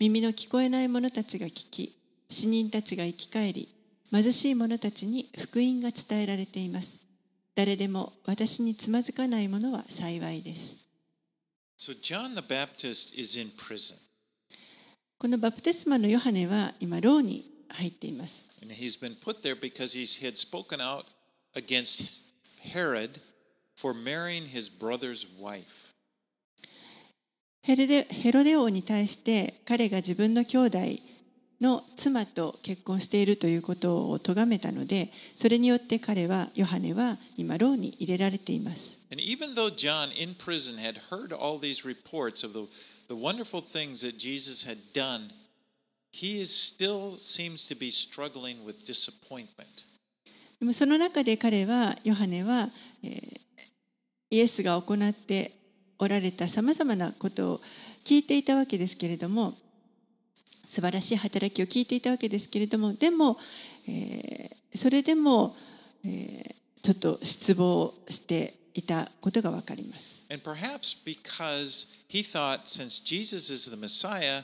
[0.00, 1.99] 耳の聞こえない者たちが聞き、
[2.30, 3.68] 死人たちが生き返り、
[4.12, 6.96] 貧しい者たちに福音が伝えられています。
[7.54, 10.86] 誰でも私につまずかない者は幸いです。
[11.78, 13.96] So John the Baptist is in prison,
[15.18, 18.50] このバプテスマのヨハネは今、牢に入っています。
[18.62, 21.06] and he's been put there because he had spoken out
[21.54, 22.22] against
[22.62, 23.18] Herod
[23.74, 25.76] for marrying his brother's wife.
[27.62, 27.76] ヘ
[28.32, 30.78] ロデ王に対して彼が自分の兄弟
[31.60, 38.98] の妻と結婚しているということを咎めたので、それによって彼は、ヨハネは今、ローに入れられています。
[50.60, 52.70] でもその中で彼は、ヨハネは、
[54.30, 55.52] イエスが行って
[55.98, 57.60] おられたさまざまなことを
[58.04, 59.54] 聞いていたわけですけれども、
[60.70, 63.36] 素晴らしい働きを聞いていたわけですけれどもでも、
[63.88, 65.56] えーそれでも、
[66.04, 70.22] えーちょっと失望していたことがわかります。
[70.30, 74.42] And perhaps because he thought since Jesus is the Messiah,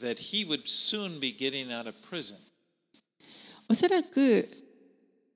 [0.00, 2.36] that he would soon be getting out of prison.
[3.68, 4.48] おそらく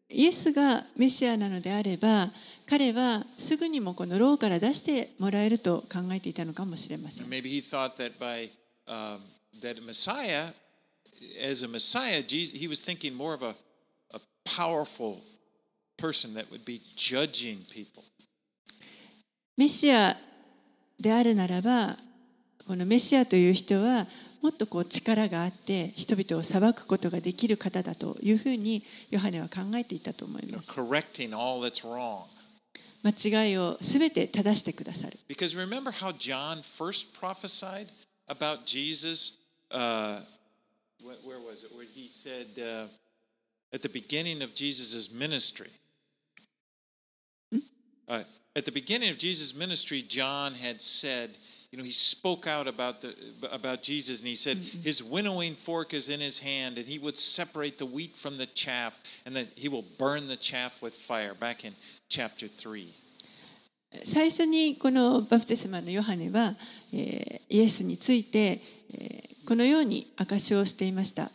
[0.08, 2.28] イエスがメシアなのであれば
[2.66, 8.50] 彼はすぐにもこの牢から出してもらえると考えていたのかもしれません maybe he thought that by
[8.86, 9.18] um,
[9.62, 10.52] that Messiah,
[11.42, 13.54] as a Messiah, Jesus, he was thinking more of a,
[14.14, 15.20] a powerful
[15.96, 18.04] person that would be judging people.
[19.56, 20.16] メシア
[20.98, 21.96] であるならば
[22.66, 24.06] このメシアという人は
[24.40, 30.70] もっとこう力があって人々を裁くことができる方だというふうにヨハネは考えていたと思います。
[30.70, 32.24] correcting all that's wrong.
[33.04, 35.18] 間違いをすべて正してくださる。
[35.28, 37.88] Because remember how John first prophesied
[38.28, 39.41] about Jesus?
[39.71, 40.19] Uh,
[41.03, 41.71] where, where was it?
[41.75, 42.85] Where he said uh,
[43.73, 45.69] at the beginning of Jesus' ministry.
[48.09, 48.23] Uh,
[48.55, 51.29] at the beginning of Jesus' ministry, John had said,
[51.71, 53.13] you know, he spoke out about the
[53.51, 57.17] about Jesus, and he said his winnowing fork is in his hand, and he would
[57.17, 61.33] separate the wheat from the chaff, and that he will burn the chaff with fire.
[61.33, 61.73] Back in
[62.07, 62.93] chapter three.
[64.05, 66.53] 最初にこのバプテスマのヨハネは、
[66.93, 68.59] えーイエスについて、
[68.93, 71.30] えー このように証しをしていました。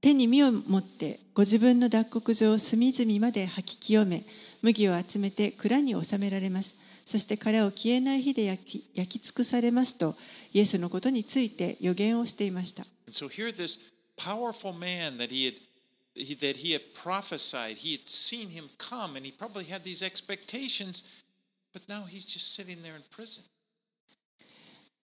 [0.00, 4.22] 手に身を持ってご自分の脱穀場を隅々まで吐き清め
[4.62, 6.76] 麦を集めて蔵に納められます。
[7.04, 10.14] そして殻を消えない火で,焼き尽くされますと
[10.52, 12.84] イエスのことについて予言をしていました。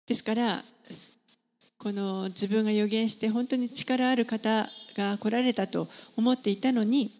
[0.05, 0.63] ですから
[1.83, 7.11] この自分が予言して本当に力ある方が来られたと思っていたのに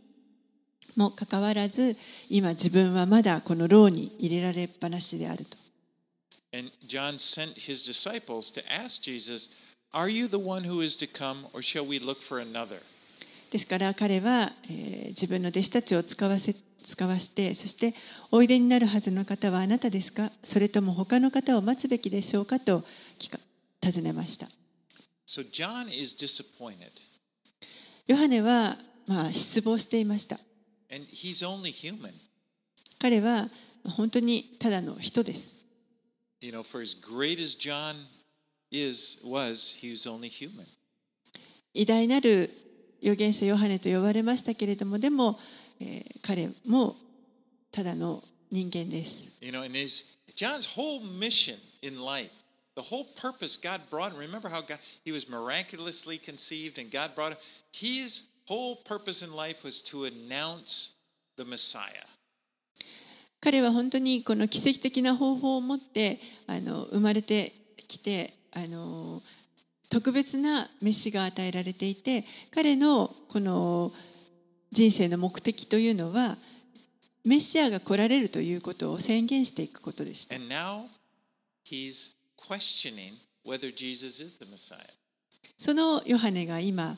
[0.96, 1.98] もかかわらず
[2.30, 5.58] 今自分はまだこの牢に入れられっぱなしであると。
[6.56, 9.50] And John sent his disciples to ask Jesus,
[9.92, 12.80] "Are you the one who is to come, or shall we look for another?"
[13.52, 17.94] ですから彼は、えー自分の弟子たちを使わせ使わしてそして
[18.32, 20.32] おいでになるはずの方はあなたですか？
[20.44, 22.60] それとも他の方を待つべきでしょうか？
[22.60, 22.84] と
[23.20, 23.40] 聞か
[23.92, 24.48] 尋ねました
[25.28, 26.92] So John is disappointed,
[28.08, 28.76] ヨハネは、
[29.08, 30.38] まあ、失望していました
[30.92, 32.12] and he's only human.
[33.00, 33.48] 彼は
[33.98, 35.48] 本当にただの人です
[36.42, 37.96] You know, for as great as John
[38.72, 40.66] is was, he was only human.
[41.74, 42.50] 偉大なる
[43.02, 45.40] 預言者ヨハネと呼ばれましたけれどもでも、
[45.80, 46.96] えー彼も
[47.72, 50.06] ただの人間です You know, and his
[50.36, 52.30] John's whole mission in life,
[52.76, 54.20] the whole purpose God brought him.
[54.20, 57.38] Remember how God he was miraculously conceived and God brought him.
[57.72, 60.92] His whole purpose in life was to announce
[61.38, 62.08] the Messiah.
[63.42, 66.18] 彼は本当にこの奇跡的な方法を持って
[66.48, 67.52] あの生まれて
[67.90, 69.22] きてあの
[69.90, 73.92] 特別な飯が与えられていて彼のこの
[74.72, 76.38] 人生の目的というのは
[77.26, 80.36] メシアが来られるということを宣言していくことでした。
[80.36, 80.86] And now
[81.66, 82.14] he's
[85.58, 86.98] そのヨハネが今、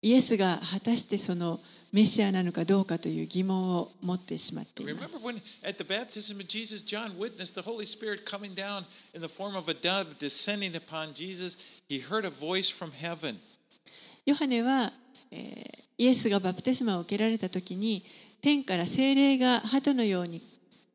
[0.00, 1.60] イエスが果たしてその
[1.92, 4.96] メシアなのかどうかという疑問を持ってしまっています。
[14.24, 14.90] ヨハネは、
[15.98, 18.02] イエスがバプテスマを受けられたときに、
[18.40, 20.40] 天から精霊が鳩のように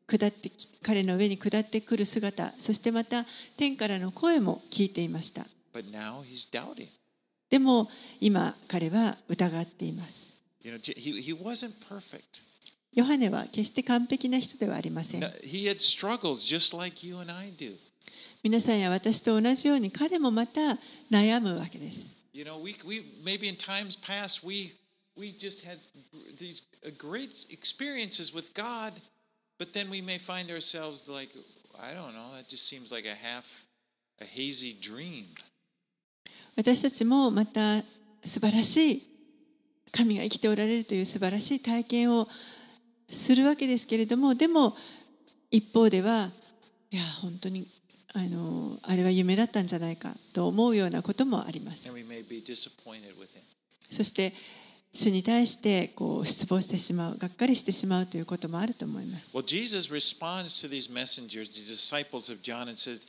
[0.08, 0.50] 下って
[0.82, 3.24] 彼の上に下ってくる姿そしてまた
[3.58, 5.42] 天からの声も聞いていました。
[7.50, 7.88] でも
[8.20, 10.32] 今彼は疑っています。
[12.94, 15.20] ヨハネは決して完璧な人ではありません。
[18.42, 20.60] 皆さんや私と同じように彼もまた
[21.10, 22.10] 悩むわけです。
[29.58, 29.74] But
[36.56, 39.02] 私たちもまた素晴らしい
[39.90, 42.28] 神が生きておられるという素晴らしい体験を
[43.08, 44.76] するわけですけれどもでも
[45.50, 46.30] 一方では
[47.22, 47.66] 本当に
[48.14, 48.20] あ,
[48.82, 51.82] あれは夢だったんじゃないかと思うようなこともあります。
[53.90, 54.32] そして
[54.92, 63.00] 主に対してこう失望してしまうがっかりしてしまうということもあると思います Well, Jesus responds to these messengers, the disciples of John, and says,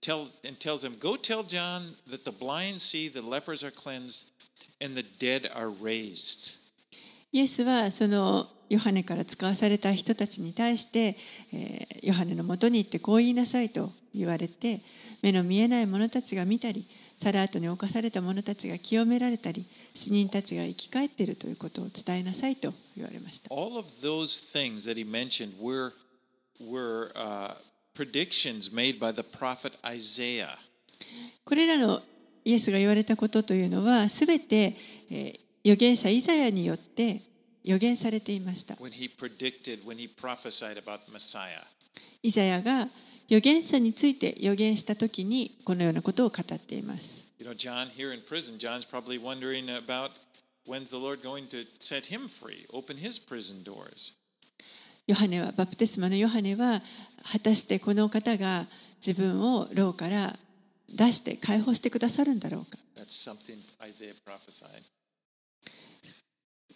[0.00, 4.26] tell and tells them, Go tell John that the blind see, the lepers are cleansed,
[4.80, 6.58] and the dead are raised.
[7.32, 11.16] イエスはそのヨハネから使わされた人たちに対して、
[11.52, 14.80] えーヨハネのもとに行ってこう言いなさいと言われて
[15.22, 16.84] 目の見えない者たちが見たり
[17.22, 25.92] サラートに侵された者たちが清められたり死人たちが生き返っているということを伝えなさいと言われました All of those things that he mentioned were,
[26.60, 27.54] were uh,
[27.94, 30.48] predictions made by the prophet Isaiah.
[31.44, 32.00] これらの
[32.44, 34.74] イエスが言われたことというのはすべて、
[35.10, 37.20] えー預言者イザヤによって
[37.64, 41.62] 預言されていました when he predicted, when he prophesied about Messiah.
[42.22, 42.88] イザヤが
[43.28, 50.10] 預言者について預言した時にこのようなことを語っています You know, John here in prison, John's probably wondering about
[50.66, 54.12] when's the Lord going to set him free, open his prison doors.
[55.06, 56.82] ヨハネはバプテスマのヨハネは
[57.32, 58.66] 果たしてこの方が
[59.04, 60.36] 自分を牢から
[60.94, 62.76] 出して解放してくださるんだろうか.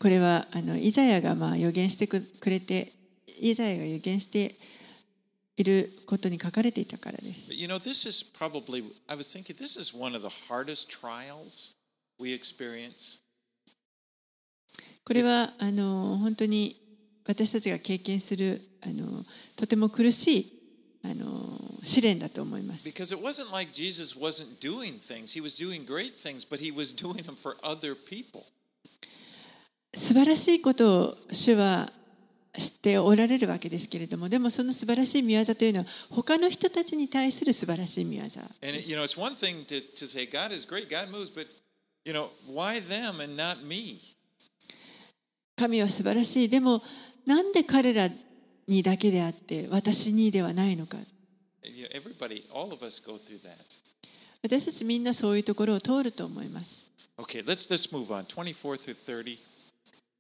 [0.01, 2.91] これはあのイザヤがまあ予言してくくれて
[3.39, 4.55] イザヤが予言して
[5.57, 7.53] いることに書かれていたからです。
[15.05, 16.77] これはあの本当に
[17.27, 19.25] 私たちが経験するあの
[19.57, 20.53] とても苦しい
[21.05, 22.85] あの試練だと思います。
[29.95, 31.91] 素晴らしいこと主は
[32.57, 38.31] 知っておられるわけですけれどもでもその素晴らしい見業というのは他の人たちに対する素晴らしい見業で
[45.57, 46.49] 神は素晴らしい。
[46.49, 46.83] でも
[47.27, 48.09] なんで彼ら
[48.67, 50.97] にだけであって私にではないのか。
[54.43, 56.85] 私たちみんなそういうところを通ると思います。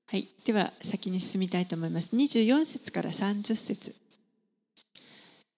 [0.06, 2.14] はい、では先に進みたいと思います。
[2.14, 3.94] 24節から30節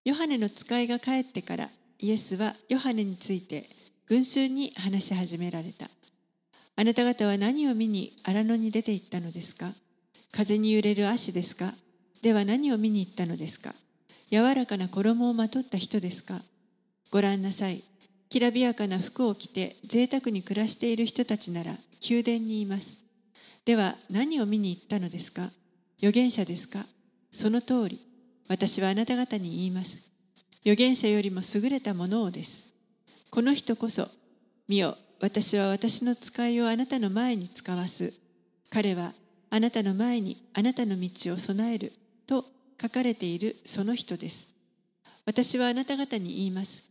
[0.05, 1.69] ヨハネの使いが帰ってから
[1.99, 3.65] イエスはヨハネについて
[4.09, 5.87] 群衆に話し始められた。
[6.77, 9.73] あなた方は何を見に荒野に出て行ったのですか？
[10.33, 11.73] 風に揺れる足ですか？
[12.23, 13.75] では何を見に行ったのですか？
[14.31, 16.41] 柔らかな衣をまとった人ですか？
[17.11, 17.83] ご覧なさい。
[18.29, 21.73] きらびやかな服を着て贅沢に暮らしている人たちなら
[22.09, 22.97] 宮殿にいます。
[23.67, 25.51] では何を見に行ったのですか？
[25.99, 26.87] 預言者ですか？
[27.33, 28.01] その通り。
[28.49, 30.01] 私はあなた方に言います。
[30.65, 32.63] 預言者よりも優れたものをです。
[33.29, 34.09] この人こそ
[34.69, 38.13] 見よ私は私の使いをあなたの前に使わす。
[38.71, 39.11] 彼は
[39.51, 41.93] あなたの前にあなたの道を備える。
[42.29, 42.45] と
[42.81, 44.47] 書かれているその人です。
[45.27, 46.85] 私はあなた方に言います。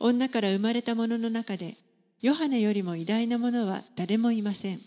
[0.00, 1.74] 女から生まれた者のの中で
[2.22, 4.80] ヨハネよりも偉大な者は誰もいません。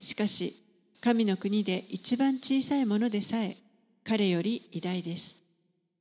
[0.00, 0.54] しかし
[1.02, 3.56] 神の国で一番小さいものでさえ
[4.04, 5.34] 彼より偉大です。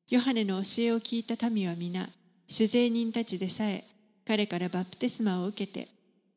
[0.09, 2.05] ヨハネの教えを聞いた民は皆、
[2.49, 3.85] 酒税人たちでさえ
[4.27, 5.87] 彼からバプテスマを受けて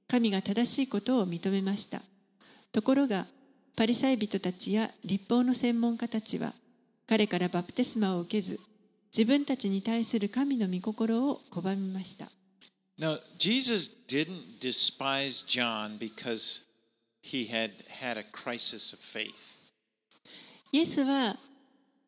[0.06, 2.00] 神が正しいことを認めました。
[2.70, 3.26] ところが
[3.76, 6.52] パリサイ人たちや立法の専門家たちは
[7.08, 8.60] 彼からバプテスマを受けず
[9.16, 12.26] 自分たちに対する神の御心を拒みました。
[13.00, 16.62] Now, Jesus didn't despise John because
[17.22, 17.70] he had
[18.02, 19.32] had a crisis of faith.
[20.72, 21.36] イエスは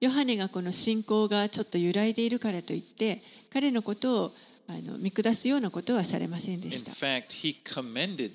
[0.00, 3.20] ヨハネがこの信仰がちょっと揺らいでいるからといって
[3.52, 4.32] 彼のことを
[4.68, 8.30] あの見下すようなことはされませんで In した fact, he commended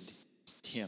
[0.64, 0.88] him.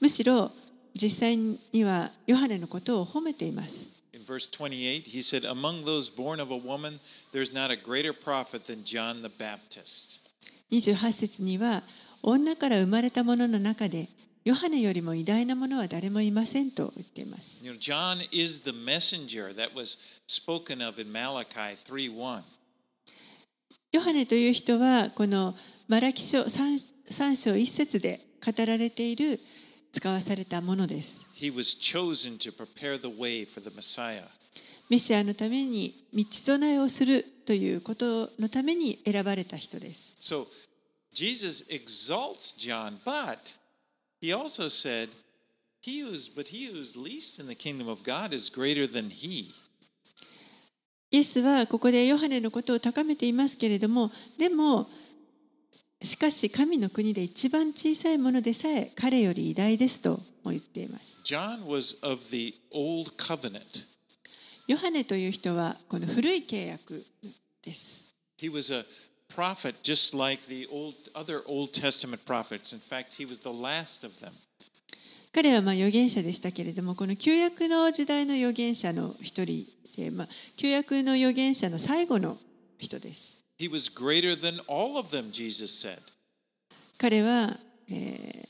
[0.00, 0.50] むしろ
[0.94, 6.98] 実際にはヨハネのことを褒めています In verse 28, he said, Among those born of a woman,
[7.32, 10.20] there's not a greater prophet than John the Baptist.
[10.72, 11.82] 28節には
[12.22, 14.08] 女から生まれた者の中で
[14.46, 17.58] ヨハネよりも偉大なものは誰もいませんと言っています。
[17.64, 17.72] ヨ
[24.00, 25.52] ハネという人はこの
[25.88, 26.78] マラキ書三
[27.34, 29.40] 章一節で語られている
[29.92, 31.26] 使わされたものです。
[31.34, 34.22] He was chosen to prepare the way for the Messiah.
[34.88, 40.14] メシアのために道備えをするということのために選ばれた人です。
[40.20, 40.46] So,
[41.12, 43.56] Jesus exalts John, but
[44.26, 45.08] he also said,
[45.80, 49.52] he who's, but he who's least in the kingdom of God is greater than he.
[51.12, 54.88] イエスはここでヨハネのことを高めていますけれどもでも
[56.02, 63.86] しかし神の国で一番小さいものでさえ彼より偉大ですとも言っています John was of the old covenant.
[64.66, 67.04] ヨハネという人はこの古い契約
[67.62, 68.04] です。
[68.38, 68.84] He was a
[69.34, 72.72] prophet just like the old other Old Testament prophets.
[72.72, 74.32] In fact, he was the last of them.
[75.32, 79.66] 彼はまあ預言者でしたけれども、この旧約の時代の預言者の一人
[79.96, 82.38] で、まあ、旧約の預言者の最後の
[82.78, 83.36] 人です。
[83.58, 85.98] He was greater than all of them, Jesus said.
[86.98, 87.54] 彼は、
[87.90, 88.48] え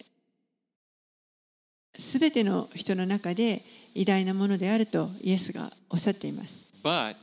[1.95, 3.63] ー、全ての人の中で
[3.95, 6.67] 偉大なものであるとイエスがおっしゃっています。
[6.85, 7.17] But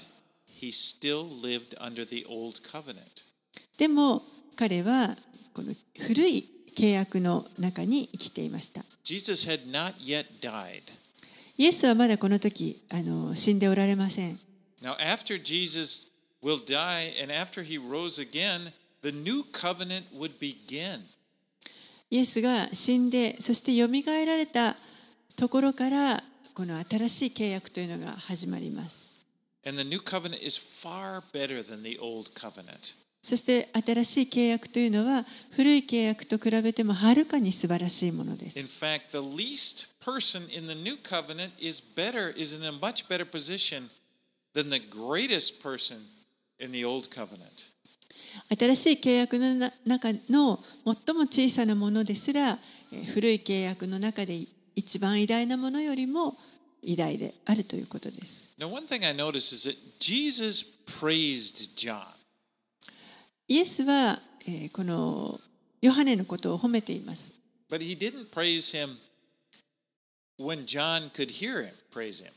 [0.61, 3.23] he still lived under the old covenant.
[3.77, 4.21] でも
[4.55, 5.15] 彼は
[5.53, 8.81] この古い契約の中に生きていました。
[11.55, 14.39] イエスはまだこの時あの死んでおられません。
[14.81, 16.07] Now, after Jesus
[16.41, 20.99] will die and after he rose again, the new covenant would begin.
[22.09, 24.75] イエスが死んでそしてよみがえられた
[25.35, 26.21] ところから
[26.53, 29.09] この新しい契約というのが始まります。
[29.65, 32.95] And the new covenant is far better than the old covenant.
[33.23, 35.23] そして新しい契約というのは
[35.55, 38.77] 古い契約と比べてもはるかに素晴らしいもので In す。
[38.77, 43.87] fact, the least person in the new covenant is better, is in a much better position
[44.53, 45.99] than the greatest person
[46.59, 47.69] in the old covenant.
[48.55, 50.59] 新しい契約のな中の
[51.05, 52.57] 最も小さなものですら
[52.91, 54.37] えー古い契約の中で
[54.75, 56.35] 一番偉大なものよりも
[56.81, 58.43] 偉大であるということです。
[58.59, 60.65] Now, one thing I noticed is that Jesus
[60.99, 62.03] praised John.
[63.47, 65.39] イエスは、えーこの
[65.81, 67.33] ヨハネのことを褒めています。
[67.69, 68.95] But he didn't praise him
[70.39, 72.31] when John could hear him praise him.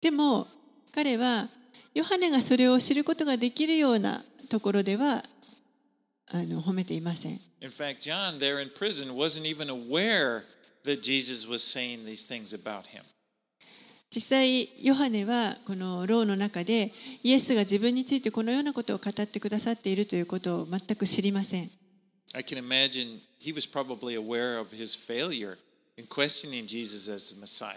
[0.00, 0.46] でも
[0.92, 1.48] 彼は
[1.94, 5.22] ヨハネがそれを知ることができるようなところでは
[6.32, 7.40] あの褒めていません。
[7.60, 10.42] In fact, John there in prison wasn't even aware
[10.84, 13.02] that Jesus was saying these things about him.
[14.14, 16.92] 実際ヨハネはこの牢の中で
[17.24, 21.70] イエスが自分についてこのようなことを語ってくださっているということを全く知りません。
[22.32, 25.56] I can imagine he was probably aware of his failure
[25.96, 27.74] in questioning Jesus as the Messiah.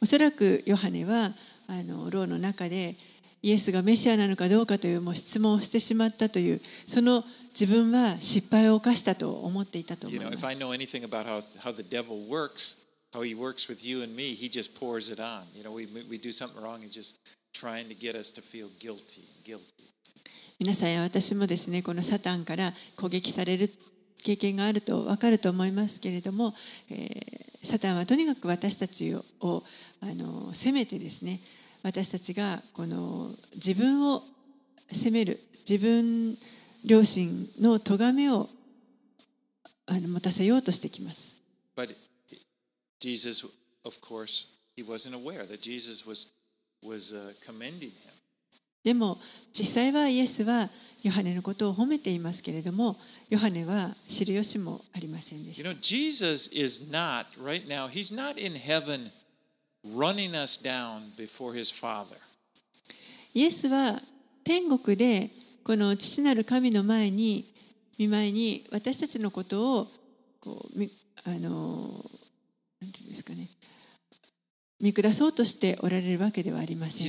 [0.00, 1.32] おそらくヨハネは
[1.68, 2.96] あの牢の中で
[3.42, 7.22] イエスがメシアなのかどうかというもう質問をしてしまったというその
[7.58, 10.56] 自分は失敗を犯したと思っていたと思 You い know, ま if す I。
[10.56, 12.78] know anything about how, how the devil works,
[13.12, 15.42] how he works with you and me, he just pours it on.
[15.54, 17.16] You know, we, we do something wrong, he's just
[17.52, 19.88] trying to get us to feel guilty, guilty.
[20.58, 23.68] 皆さんや私もですねこのサタンから攻撃される
[24.22, 26.54] 経験があると分かると思いますけれども、
[26.88, 29.62] えーサタンはとにかく私たちをを
[30.00, 31.40] あの責めてですね
[31.82, 34.22] 私たちがこの自分を
[34.90, 35.38] 責める
[35.68, 36.36] 自分
[36.84, 38.48] 良心の咎めを
[39.86, 41.36] あの持たせようとしてきます。
[41.76, 41.94] But
[43.02, 43.44] Jesus,
[43.84, 44.46] of course,
[44.76, 46.28] he wasn't aware that Jesus was,
[46.82, 48.12] was uh, commending him.
[48.84, 49.16] でも
[49.52, 50.68] 実際はイエスは
[51.04, 52.96] ヨハネのことを褒めていますけれども
[53.30, 55.70] ヨハネは知る由もありませんでし You た。
[55.70, 59.10] know, Jesus is not, right now, he's not in heaven
[59.84, 62.16] running us down before his Father.
[63.34, 64.00] イエスは
[64.44, 65.30] 天国で
[65.64, 67.44] この父なる神の前に
[67.98, 69.86] 見舞いに私たちのことを
[70.40, 70.90] こうみ
[71.24, 72.04] あの
[72.82, 73.48] なんていうんですかね。
[74.80, 77.06] 見下そうとしておられるわけではありません。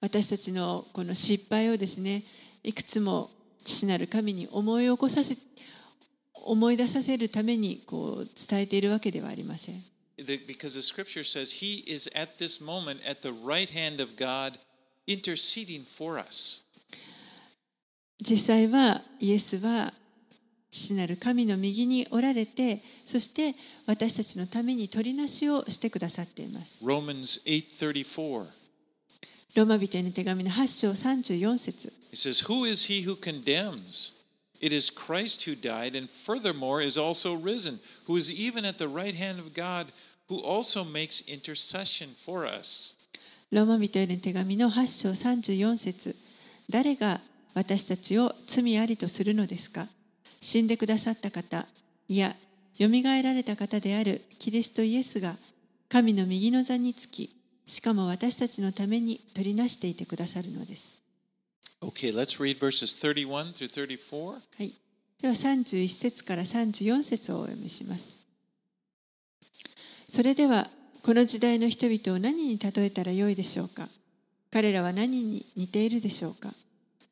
[0.00, 2.22] 私たちのこの失敗をですね、
[2.64, 3.30] いくつも
[3.62, 5.36] 父なる神に思い起こさせ、
[6.32, 9.74] 思い出させるためにこう伝えているわけではありません。
[10.16, 14.58] Because the scripture says he is at this moment at the right hand of God
[15.06, 16.62] interceding for us.
[18.22, 19.92] 実際は、イエスは、
[20.70, 23.54] 父なる神の右におられてそして
[23.86, 28.46] 私たちのために取りなしをしてくださっています Romans 8:34.
[29.56, 34.12] ローマ人への手紙の8章34節 He says, Who is he who condemns?
[34.60, 38.88] It is Christ who died, and furthermore is also risen, who is even at the
[38.88, 39.86] right hand of God,
[40.28, 42.94] who also makes intercession for us.
[43.50, 46.14] ローマ人への手紙の8章34節
[46.68, 47.20] 誰が
[47.54, 49.88] 私たちを罪ありとするのですか
[50.40, 51.66] 死んでくださった方
[52.08, 52.34] いや
[52.78, 55.34] よみがえられた方であるキリストイエスが
[55.88, 57.36] 神の右の座につき
[57.66, 60.98] しかも私たちのために取りなしていてくださるのです。
[61.82, 64.32] Okay, let's read verses 31 through 34.
[64.32, 64.74] はい、
[65.22, 68.18] では31節から34節をお読みします。
[70.12, 70.66] それでは
[71.02, 73.88] この時代の人々を何に例えたらよいでしょうか？
[74.50, 76.50] 彼らは何に似ているでしょうか？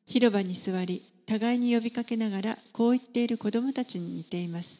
[0.05, 4.79] 広場に座り、互いに呼びかけながらこう言っている子供たちに似ています。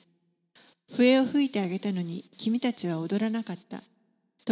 [0.95, 3.81] 笛を吹いてあげたのに君たちは踊らなかった。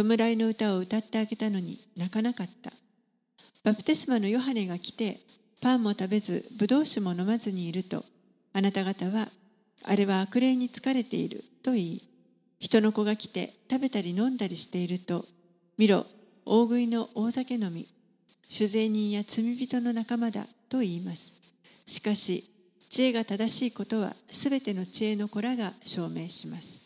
[0.00, 2.70] 弔いの歌を歌ってあげたのに泣かなかった。
[3.64, 5.18] バプテスマのヨハネが来て
[5.60, 8.04] パンも食べずブドウ酒も飲まずにいると
[8.54, 9.26] あなた方は
[9.84, 12.02] あれは悪霊に疲れていると言い
[12.60, 15.24] 人の子が来て食べたり飲んだりしていると
[15.76, 16.06] 見ろ
[16.46, 17.86] 大食いの大酒飲み
[18.48, 21.37] 酒税人や罪人の仲間だと言います
[21.88, 22.44] しかし
[22.90, 26.78] 知恵が正しいことはすべての知恵の子らが証明します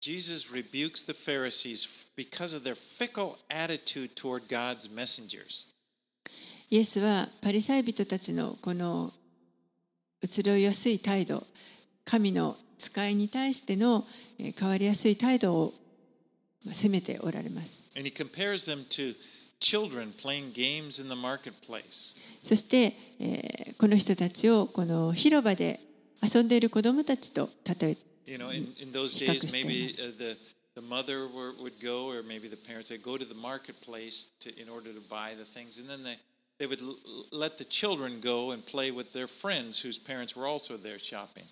[0.00, 5.66] Jesus rebukes the Pharisees because of their fickle attitude toward God's messengers.
[6.70, 9.10] イエスはパリサイ人たちのこの
[10.22, 11.42] 移ろいやすい態度、
[12.04, 14.04] 神の使いに対しての
[14.38, 15.74] 変わりやすい態度を
[16.66, 17.82] 責めておられます。
[17.96, 19.12] And he compares them to
[19.59, 22.15] children playing games in the marketplace.
[22.41, 25.79] そして、えー、この人たちをこの広場で
[26.21, 27.49] 遊んでいる子供たちと
[27.81, 30.37] 例え You know, in, in those days, maybe uh, the
[30.75, 34.49] the mother were, would go, or maybe the parents would go to the marketplace to,
[34.57, 36.15] in order to buy the things, and then they
[36.59, 36.95] they would l-
[37.33, 41.43] let the children go and play with their friends whose parents were also there shopping.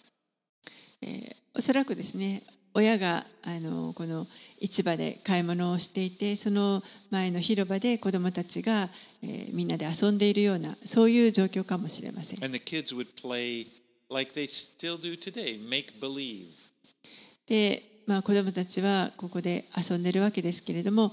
[1.02, 2.44] えー、おそらくですね、
[2.75, 4.27] 親があのこの
[4.61, 8.89] 市場で買い物をしていて、その前の広場で子どもたちが、
[9.23, 12.45] えー、みんなで遊んでいるようなそういう状況かもしれません。
[12.45, 13.67] And the kids would play
[14.13, 16.47] like they still do today, make believe.
[17.47, 21.13] で、まあ、子どもたちはここで遊んでるわけですけれども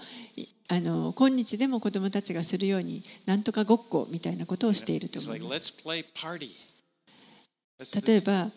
[0.67, 5.73] あの今日でも子どもたちがするようになんとかごっこみたいなことをしていると思います。
[8.05, 8.51] 例えば、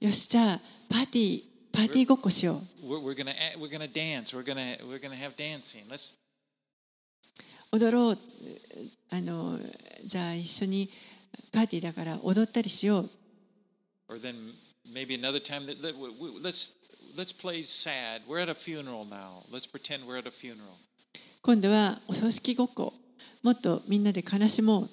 [0.00, 2.56] よし、じゃあパーティー、パーティーごっこしよう。
[7.72, 8.18] 踊ろう
[9.10, 9.58] あの。
[10.04, 10.88] じゃあ一緒に
[11.52, 13.10] パーティーだから踊ったりしよう。
[21.42, 22.94] 今度はお葬式ごっこ。
[23.42, 24.90] もっとみんなで悲しもう。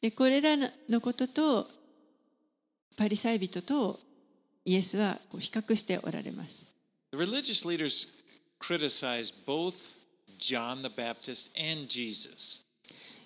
[0.00, 0.56] でこれら
[0.88, 1.83] のことと
[2.96, 3.98] パリサイ人と
[4.64, 6.64] イエスはこう比較しておられます。
[7.12, 8.08] The religious leaders
[8.58, 9.74] criticized both
[10.38, 12.62] John the Baptist and Jesus.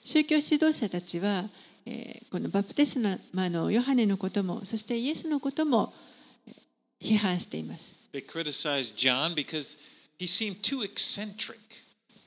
[0.04, 1.44] 宗教指導者たちは
[1.86, 5.92] えこのバプテスマのヨハネのこともそしてイエスのことも
[7.00, 7.96] 批判しています。
[8.12, 9.78] They criticized John because
[10.18, 11.58] he seemed too eccentric,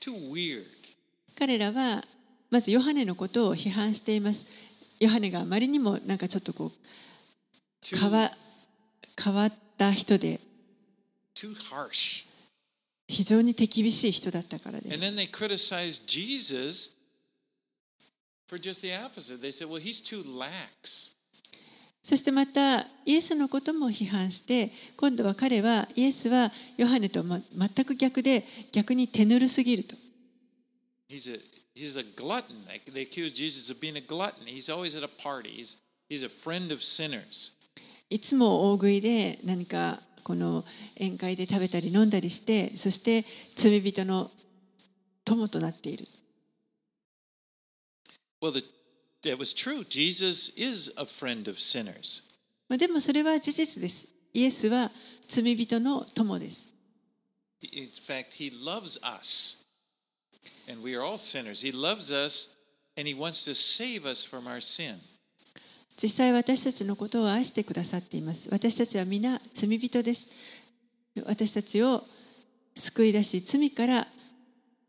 [0.00, 0.64] too weird.
[1.38, 2.02] 彼らは
[2.50, 4.46] まずヨハネのことを批判しています。
[5.00, 6.72] ヨハネがあまりにもなんかちょっとこう
[7.90, 8.30] 変わ
[9.22, 10.40] 変わった人で.
[13.08, 14.98] 非常に手厳しい人だったからです。
[22.04, 29.94] そしてまたイエスのことも批判して今度は彼はイエスはヨハネと、ま、全く逆で逆に手ぬるすぎると。
[31.74, 32.66] He's a glutton.
[32.92, 34.46] They accuse Jesus of being a glutton.
[34.46, 35.48] He's always at a party.
[35.50, 35.76] He's,
[36.08, 37.52] he's a friend of sinners.
[38.12, 40.64] いつも大食いで何かこの
[41.00, 43.24] 宴会で食べたり飲んだりしてそして
[43.56, 44.30] 罪人の
[45.24, 46.04] 友となっている。
[48.42, 48.62] Well, the,
[49.22, 49.84] that was true.
[49.84, 52.22] Jesus is a friend of sinners.
[52.68, 54.06] でもそれは事実です。
[54.34, 54.90] イエスは
[55.26, 56.66] 罪人の友です。
[57.72, 59.56] In fact, he loves us.
[60.68, 61.62] And we are all sinners.
[61.64, 62.50] He loves us
[62.98, 64.96] and he wants to save us from our sin.
[66.02, 68.48] 実際私たちのことを愛してくださっています。
[68.50, 70.30] 私たちは皆罪人です。
[71.24, 72.02] 私たちを
[72.74, 74.04] 救い出し、罪から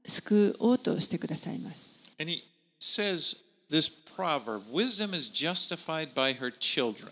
[0.05, 1.99] 救おうとしてくださいます。
[2.19, 2.41] And he
[2.79, 3.37] says
[3.69, 7.11] this proverb wisdom is justified by her children.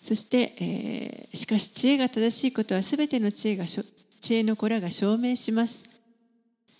[0.00, 5.82] そして、えー、しかし知恵が正しいことはすべての知恵が知恵の子らが証明します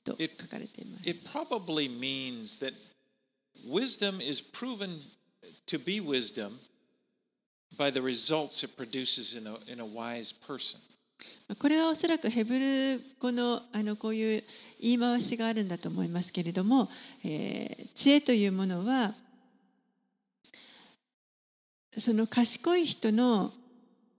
[0.04, 1.06] と書かれています。
[1.06, 2.72] It, it probably means that
[3.68, 4.88] wisdom is proven
[5.68, 6.52] to be wisdom
[7.76, 10.80] by the results it produces in a, in a wise person.
[11.60, 14.44] これはおそらくヘブル語のあのこういう
[14.80, 16.88] 言い回しがあるんだと思いますけれども、
[17.24, 19.14] えー、知恵というものは
[21.96, 23.50] その賢い人の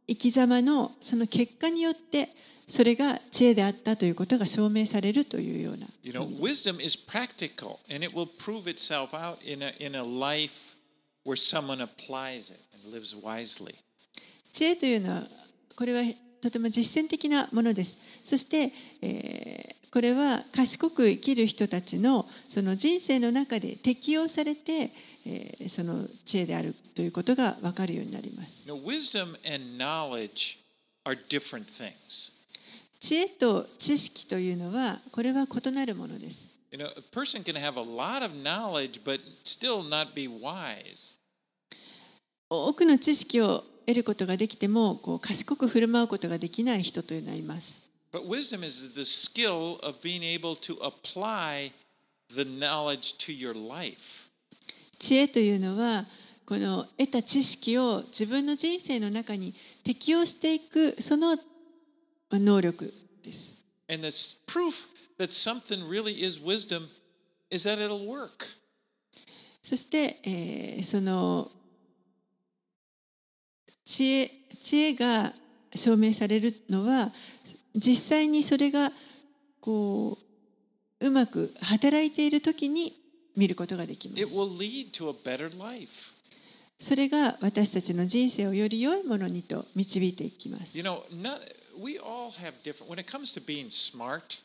[0.07, 2.29] 生き様のその結果によって
[2.67, 5.87] それが知恵であったということが証明されるというような。
[6.03, 10.68] You know, wisdom is practical and it will prove itself out in a, in a life
[11.25, 13.75] where someone applies it and lives wisely.
[14.51, 15.23] 知恵というのは
[15.75, 16.01] これは
[16.41, 24.91] とても実践的なものですそして、えーこれは賢く生きる人たちのその人生の中で適用されて、
[25.25, 30.57] えーその知恵であるということが分かるようになります wisdom and knowledge
[31.05, 32.31] are different things.
[32.99, 40.27] 知恵と知識というのはこれは異なるものです You know, a person can have a lot of knowledge but still not be
[40.27, 41.08] wise.
[42.49, 47.81] 多くの知識を得ることができてもこう賢く振る舞うことができない人というのはいます
[48.11, 51.71] But wisdom is the skill of being able to apply
[52.35, 54.27] the knowledge to your life.
[54.97, 56.05] 知恵というのは
[56.45, 61.37] この得た知識を自分の人生の中に適用していくその
[62.31, 62.91] 能力
[63.23, 63.53] です。
[63.87, 64.09] And the
[64.47, 64.87] proof
[65.19, 66.87] that something really is wisdom
[67.51, 68.53] is that it'll work.
[69.63, 71.51] そして、えーその
[73.89, 74.31] 知恵
[74.61, 75.33] 知恵が
[75.73, 77.11] 証明されるのは
[77.75, 78.91] 実際にそれが
[79.59, 80.17] こ
[81.01, 82.93] ううまく働いている時に
[83.35, 84.25] 見ることができます。
[86.81, 90.77] それが私たちの人生をより良いものにと導いていきます。
[90.77, 91.39] You know, not,
[91.83, 94.41] we all have different, when it comes to being smart,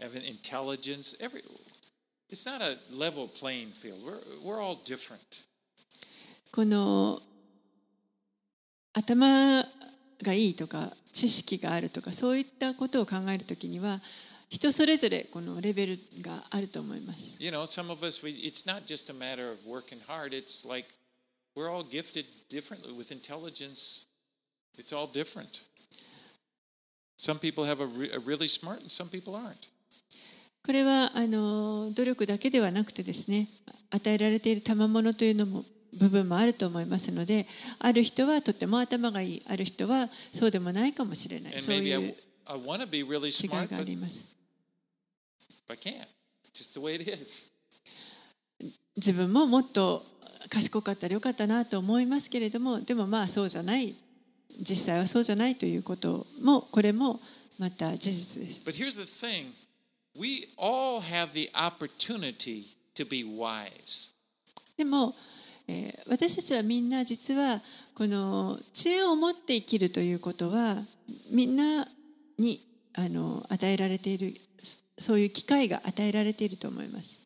[0.00, 1.42] having intelligence, every,
[2.30, 3.98] it's not a level playing field.
[4.04, 5.44] We're, we're all different.
[6.52, 7.20] この
[8.96, 9.62] 頭
[10.22, 13.98] がいいとか知識があるとかそういったことを考えるときには
[14.48, 17.36] 人それぞれこのレベルがあると思います。
[17.38, 20.32] You know, some of us, we, it's not just a matter of working hard.
[20.32, 20.88] It's like
[21.54, 24.06] we're all gifted differently with intelligence.
[24.78, 25.60] It's all different.
[27.18, 29.68] Some people have a, re, a really smart and some people aren't.
[30.64, 33.46] これはあの努力だけではなくてですね
[33.90, 35.64] 与えられている賜物というのも
[35.98, 37.46] 部分もあると思いますので
[37.78, 42.12] ある人はとても頭がいいある人はそうでもないかもしれないそういう違い
[43.48, 44.26] があります。
[48.96, 50.02] 自分ももっと
[50.48, 53.94] 賢かったらよかったなと思いますけれどもでもまあそうじゃない
[54.58, 57.20] 実際はそうじゃないということもこれも
[57.58, 58.60] また事実です。
[58.64, 59.52] But here's the thing
[60.18, 64.10] we all have the opportunity to be wise.
[64.76, 65.14] でも、
[65.68, 67.60] えー私たちはみんな実は
[67.94, 70.76] この知恵を持って生きるということは
[71.30, 71.86] みんな
[72.38, 72.60] に
[72.94, 74.34] あの与えられている
[74.98, 77.18] そういう機会が与えられていると思います。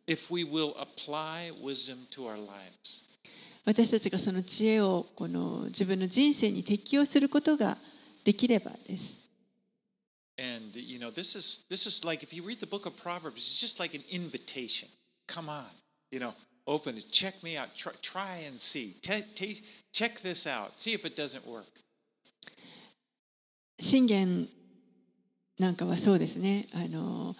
[3.64, 7.76] 私たちがその知恵をこの自分の人生に適用することが
[8.24, 9.20] できればです。
[10.38, 13.60] And you know, this is this is like if you read the book of Proverbs, it's
[13.60, 14.88] just like an invitation.
[15.28, 15.66] Come on,
[16.10, 16.32] you know,
[16.66, 18.94] open it, check me out, try, try and see,
[19.92, 21.66] check this out, see if it doesn't work.
[23.80, 24.46] 信玄
[25.58, 27.34] なんかはそうですねあの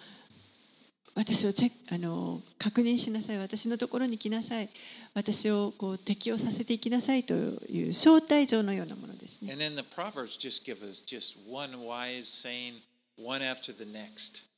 [1.15, 4.69] 私をチェックあの確認しなさい私のところに来なさい
[5.13, 12.73] 私をこう適用させていきなさいという招待状のようなものですね And then the Proverbs just give us just one wise saying,
[13.17, 14.50] one after the next.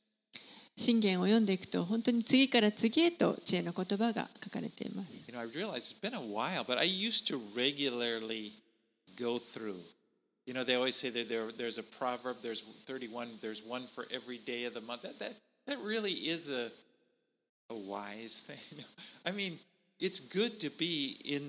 [0.76, 8.52] 信玄を読んでいくと本当に次から次へと知恵の言葉が書かれています You know, I realize it's been a while, but I used to regularly
[9.16, 9.76] go through.
[10.46, 14.04] You know, they always say that there, there's a proverb, there's 31, there's one for
[14.12, 15.02] every day of the month.
[15.02, 15.32] That, that,
[15.66, 16.70] that really is a,
[17.70, 18.84] a wise thing.
[19.26, 19.58] I mean,
[20.00, 21.42] it's good to be in,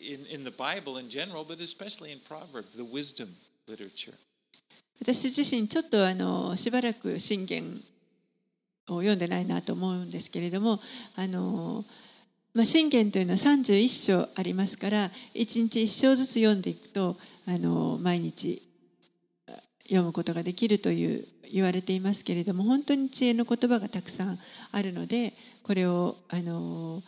[0.00, 3.28] in, in the Bible in general, but especially in Proverbs, the wisdom
[3.68, 4.14] literature.
[5.00, 7.64] 私自身ちょっとあのしばらく信玄
[8.88, 10.80] を読んでないなと思うんですけれども
[11.16, 11.84] あの、
[12.54, 17.16] まあ、信玄というのは31章ありますから1日1章ずつ読んでいくと
[17.46, 18.62] あの毎日
[19.84, 24.38] 読むことができるという言われていますけれども本当に知恵の言葉がたくさん
[24.72, 27.02] あるのでこれをあの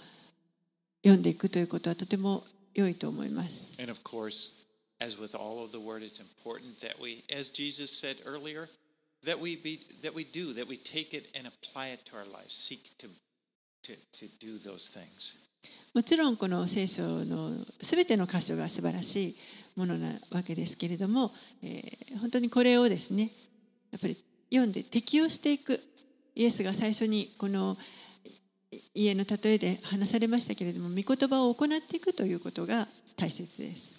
[1.03, 2.43] 読んでいくということはとても
[2.75, 3.63] 良いと思います。
[3.79, 4.53] And of course,
[5.01, 8.69] as with all of the word, it's important that we, as Jesus said earlier,
[9.25, 12.25] that we be that we do that we take it and apply it to our
[12.33, 13.09] lives seek to
[13.83, 15.37] to to do those things.
[15.95, 19.37] もちろんこの聖書のすべての箇所が素晴らしい
[19.77, 21.31] ものなわけですけれども、
[21.63, 23.31] えー、本当にこれをですね
[23.91, 24.17] やっぱり
[24.51, 25.81] 読んで適用していく
[26.35, 27.77] イエスが最初にこの
[28.95, 33.95] 家の例えで話されましたけれども御言葉を行っていくということが大切です。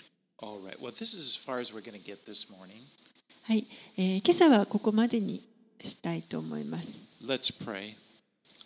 [3.48, 3.64] はい、
[3.96, 5.40] えー今朝はここまでに
[5.80, 6.88] したいと思います。
[7.24, 7.94] Let's pray.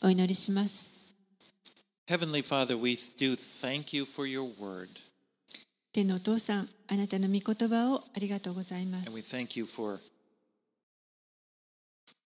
[0.01, 0.87] お祈りします。
[2.07, 4.87] Heavenly Father, we do thank you for your word.
[5.91, 9.35] 天のお父さん、あなたの御言葉をありがとうございま And we す。
[9.35, 9.99] thank you for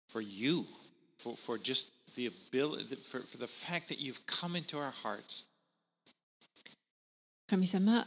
[0.10, 0.64] for you,
[1.18, 5.46] for, for just the ability, for, for the fact that you've come into our hearts.
[7.48, 8.06] 神様、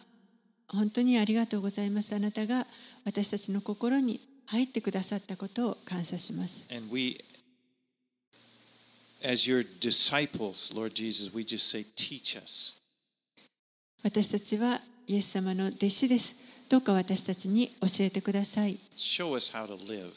[0.69, 2.15] 本当にありがとうございます。
[2.15, 2.65] あなたが
[3.05, 6.67] 私たちの心に入ってくださったことを感謝します。
[6.71, 7.19] And we,
[9.23, 12.77] as your disciples, Lord Jesus, we just say, teach us.
[14.03, 16.35] 私たちはイエス様の弟子です。
[16.69, 18.79] どうか私たちに教えてください。
[18.97, 20.13] Show us how to live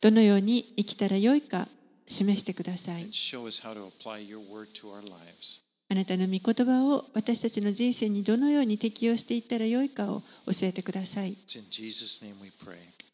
[0.00, 1.66] どのように生きたらよいか
[2.06, 3.12] 示してください and。
[3.12, 5.60] show us how to apply your word to our lives.
[5.90, 11.34] あなたの御言葉を私たちの人生にどのように適用していったらよいかを教えてください。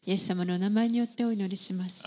[0.05, 2.03] イエス様のお名前によってお祈りします。